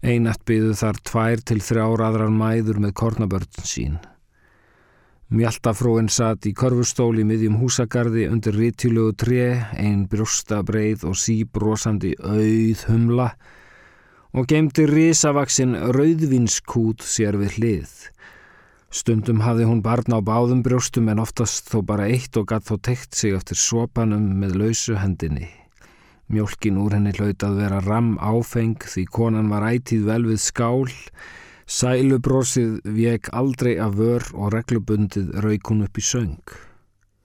Einat 0.05 0.45
byðu 0.45 0.77
þar 0.77 1.01
tvær 1.01 1.41
til 1.41 1.59
þrjár 1.65 2.05
aðrar 2.11 2.29
mæður 2.29 2.85
með 2.85 2.93
kornabörn 3.01 3.65
sín. 3.65 3.97
Mjaltafróin 5.29 6.07
satt 6.09 6.47
í 6.49 6.55
korfustóli 6.57 7.21
miðjum 7.21 7.59
húsagarði 7.61 8.23
undir 8.33 8.55
rítilögu 8.57 9.13
tre, 9.13 9.43
ein 9.77 10.07
brjósta 10.09 10.63
breið 10.65 11.03
og 11.05 11.19
síbrósandi 11.21 12.15
auð 12.17 12.81
humla 12.89 13.27
og 14.33 14.47
gemdi 14.49 14.87
risavaksinn 14.89 15.75
rauðvinskút 15.93 17.05
sér 17.05 17.37
við 17.37 17.59
hlið. 17.59 17.93
Stundum 18.89 19.43
hafði 19.45 19.67
hún 19.69 19.83
barna 19.85 20.17
á 20.17 20.25
báðum 20.25 20.63
brjóstum 20.65 21.11
en 21.13 21.21
oftast 21.21 21.69
þó 21.69 21.83
bara 21.85 22.09
eitt 22.09 22.33
og 22.41 22.47
gatt 22.49 22.65
þó 22.65 22.79
tekt 22.89 23.13
sig 23.13 23.37
eftir 23.37 23.61
sopanum 23.61 24.25
með 24.41 24.57
lausu 24.63 24.97
hendinni. 24.97 25.51
Mjölkin 26.33 26.81
úr 26.81 26.97
henni 26.97 27.13
hlaut 27.13 27.45
að 27.45 27.61
vera 27.61 27.83
ram 27.85 28.15
áfeng 28.17 28.81
því 28.81 29.05
konan 29.13 29.53
var 29.53 29.69
ætíð 29.69 30.09
vel 30.09 30.23
við 30.31 30.41
skál, 30.41 30.89
sælubrósið 31.69 32.79
vek 32.97 33.29
aldrei 33.37 33.75
af 33.77 33.93
vör 33.99 34.25
og 34.33 34.53
reglubundið 34.55 35.35
rauk 35.45 35.69
hún 35.69 35.85
upp 35.85 36.01
í 36.01 36.03
söng. 36.05 36.55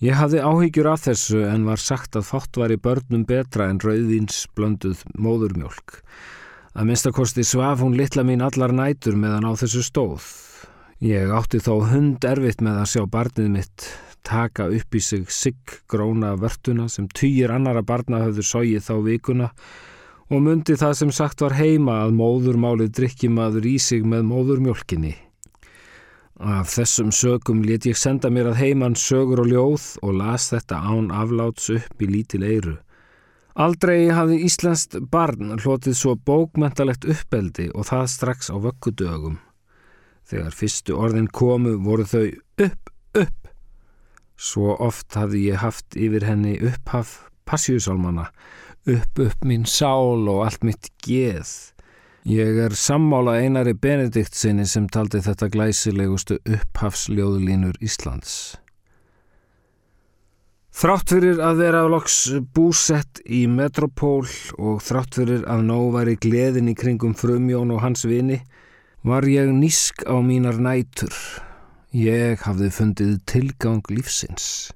Ég 0.05 0.19
hafði 0.21 0.43
áhyggjur 0.45 0.89
af 0.91 1.05
þessu 1.07 1.45
en 1.49 1.65
var 1.65 1.81
sagt 1.81 2.19
að 2.19 2.29
fátt 2.29 2.59
var 2.61 2.73
í 2.75 2.77
börnum 2.77 3.25
betra 3.25 3.71
en 3.73 3.81
rauðins 3.81 4.43
blönduð 4.53 5.01
móðurmjölk. 5.17 6.03
Að 6.75 6.91
minnstakosti 6.91 7.45
svaf 7.47 7.81
hún 7.81 7.97
litla 7.97 8.25
mín 8.27 8.45
allar 8.45 8.75
nætur 8.75 9.17
meðan 9.17 9.49
á 9.49 9.53
þessu 9.57 9.85
stóð. 9.87 10.27
Ég 11.01 11.33
átti 11.33 11.63
þó 11.63 11.87
hund 11.89 12.25
erfitt 12.29 12.61
með 12.61 12.83
að 12.83 12.91
sjá 12.93 13.07
barnið 13.09 13.49
mitt 13.55 13.89
taka 14.25 14.69
upp 14.73 14.97
í 14.97 15.01
sig 15.05 15.31
sigg 15.33 15.79
gróna 15.89 16.35
vörtuna 16.41 16.89
sem 16.93 17.09
týjir 17.09 17.53
annara 17.55 17.85
barna 17.85 18.23
höfðu 18.25 18.45
sóið 18.45 18.87
þá 18.89 18.95
vikuna 19.09 19.51
og 20.35 20.43
myndi 20.43 20.75
það 20.79 20.95
sem 20.99 21.13
sagt 21.15 21.43
var 21.45 21.55
heima 21.55 22.01
að 22.05 22.17
móðurmálið 22.19 22.91
drikkimaður 22.99 23.69
í 23.71 23.77
sig 23.79 24.03
með 24.07 24.27
móðurmjölkinni. 24.33 25.13
Af 26.35 26.73
þessum 26.75 27.13
sögum 27.15 27.61
let 27.63 27.87
ég 27.87 27.99
senda 27.99 28.31
mér 28.35 28.51
að 28.51 28.59
heiman 28.65 28.97
sögur 28.99 29.45
og 29.45 29.53
ljóð 29.53 29.85
og 30.03 30.17
las 30.19 30.49
þetta 30.51 30.81
án 30.83 31.13
afláts 31.15 31.71
upp 31.71 32.03
í 32.03 32.09
lítil 32.11 32.43
eiru. 32.43 32.75
Aldrei 33.55 34.11
hafði 34.11 34.41
Íslandst 34.49 34.97
barn 35.13 35.55
hlotið 35.63 35.95
svo 35.95 36.17
bókmentalegt 36.19 37.07
uppeldi 37.07 37.69
og 37.71 37.87
það 37.87 38.09
strax 38.11 38.51
á 38.51 38.59
vökkudögum. 38.59 39.37
Þegar 40.27 40.57
fyrstu 40.59 40.97
orðin 40.99 41.31
komu 41.31 41.77
voru 41.85 42.09
þau 42.09 42.27
upp, 42.67 42.91
upp. 43.15 43.41
Svo 44.35 44.75
oft 44.75 45.15
hafði 45.15 45.45
ég 45.53 45.63
haft 45.63 45.95
yfir 45.95 46.27
henni 46.27 46.57
upphaf 46.59 47.29
passjúsálmana, 47.47 48.27
upp, 48.87 49.19
upp 49.19 49.45
mín 49.47 49.65
sál 49.69 50.29
og 50.29 50.45
allt 50.47 50.65
mitt 50.67 50.91
geð. 51.05 51.51
Ég 52.25 52.57
er 52.65 52.73
sammála 52.73 53.37
einari 53.45 53.75
Benedikt 53.77 54.35
sinni 54.37 54.65
sem 54.65 54.87
taldi 54.89 55.21
þetta 55.21 55.51
glæsilegustu 55.53 56.39
upphafsljóðlínur 56.41 57.77
Íslands. 57.85 58.57
Þrátt 60.75 61.13
fyrir 61.13 61.39
að 61.39 61.61
vera 61.61 61.83
loks 61.87 62.17
búsett 62.57 63.21
í 63.31 63.45
metropól 63.47 64.25
og 64.59 64.81
þrátt 64.83 65.21
fyrir 65.21 65.45
að 65.47 65.67
nóg 65.69 65.93
var 65.95 66.11
í 66.11 66.17
gleðin 66.19 66.73
í 66.73 66.75
kringum 66.75 67.13
frumjón 67.15 67.71
og 67.77 67.85
hans 67.85 68.03
vini, 68.09 68.41
var 69.05 69.29
ég 69.29 69.53
nísk 69.55 70.03
á 70.09 70.17
mínar 70.25 70.57
nætur. 70.59 71.13
Ég 71.95 72.41
hafði 72.43 72.73
fundið 72.75 73.13
tilgang 73.29 73.85
lífsins. 73.93 74.73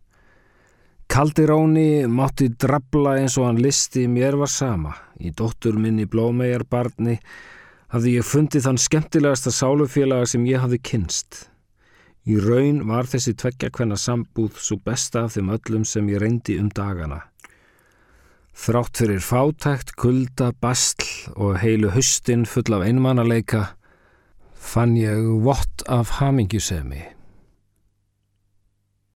Kaldiróni 1.08 2.04
mátti 2.06 2.50
drabla 2.52 3.14
eins 3.18 3.38
og 3.40 3.48
hann 3.48 3.60
listi 3.64 4.04
mér 4.12 4.36
var 4.36 4.50
sama. 4.52 4.92
Í 5.16 5.32
dóttur 5.32 5.78
minni 5.80 6.04
blómegarbarni 6.04 7.16
hafði 7.88 8.18
ég 8.18 8.26
fundið 8.28 8.66
þann 8.66 8.80
skemmtilegasta 8.82 9.52
sálufélaga 9.54 10.28
sem 10.28 10.44
ég 10.46 10.60
hafði 10.60 10.82
kynst. 10.90 11.48
Í 12.28 12.36
raun 12.44 12.82
var 12.90 13.08
þessi 13.08 13.32
tveggja 13.40 13.72
hvenna 13.72 13.96
sambúð 13.96 14.60
svo 14.60 14.76
besta 14.84 15.24
af 15.24 15.38
þeim 15.38 15.48
öllum 15.56 15.88
sem 15.88 16.12
ég 16.12 16.20
reyndi 16.20 16.58
um 16.60 16.68
dagana. 16.68 17.22
Þrátt 18.58 19.00
fyrir 19.00 19.22
fátækt, 19.24 19.94
kulda, 19.96 20.52
bastl 20.60 21.08
og 21.38 21.56
heilu 21.62 21.94
hustin 21.94 22.44
full 22.44 22.74
af 22.74 22.84
einmannaleika 22.84 23.68
fann 24.52 24.98
ég 24.98 25.24
vott 25.46 25.86
af 25.88 26.18
hamingjusemi. 26.18 27.17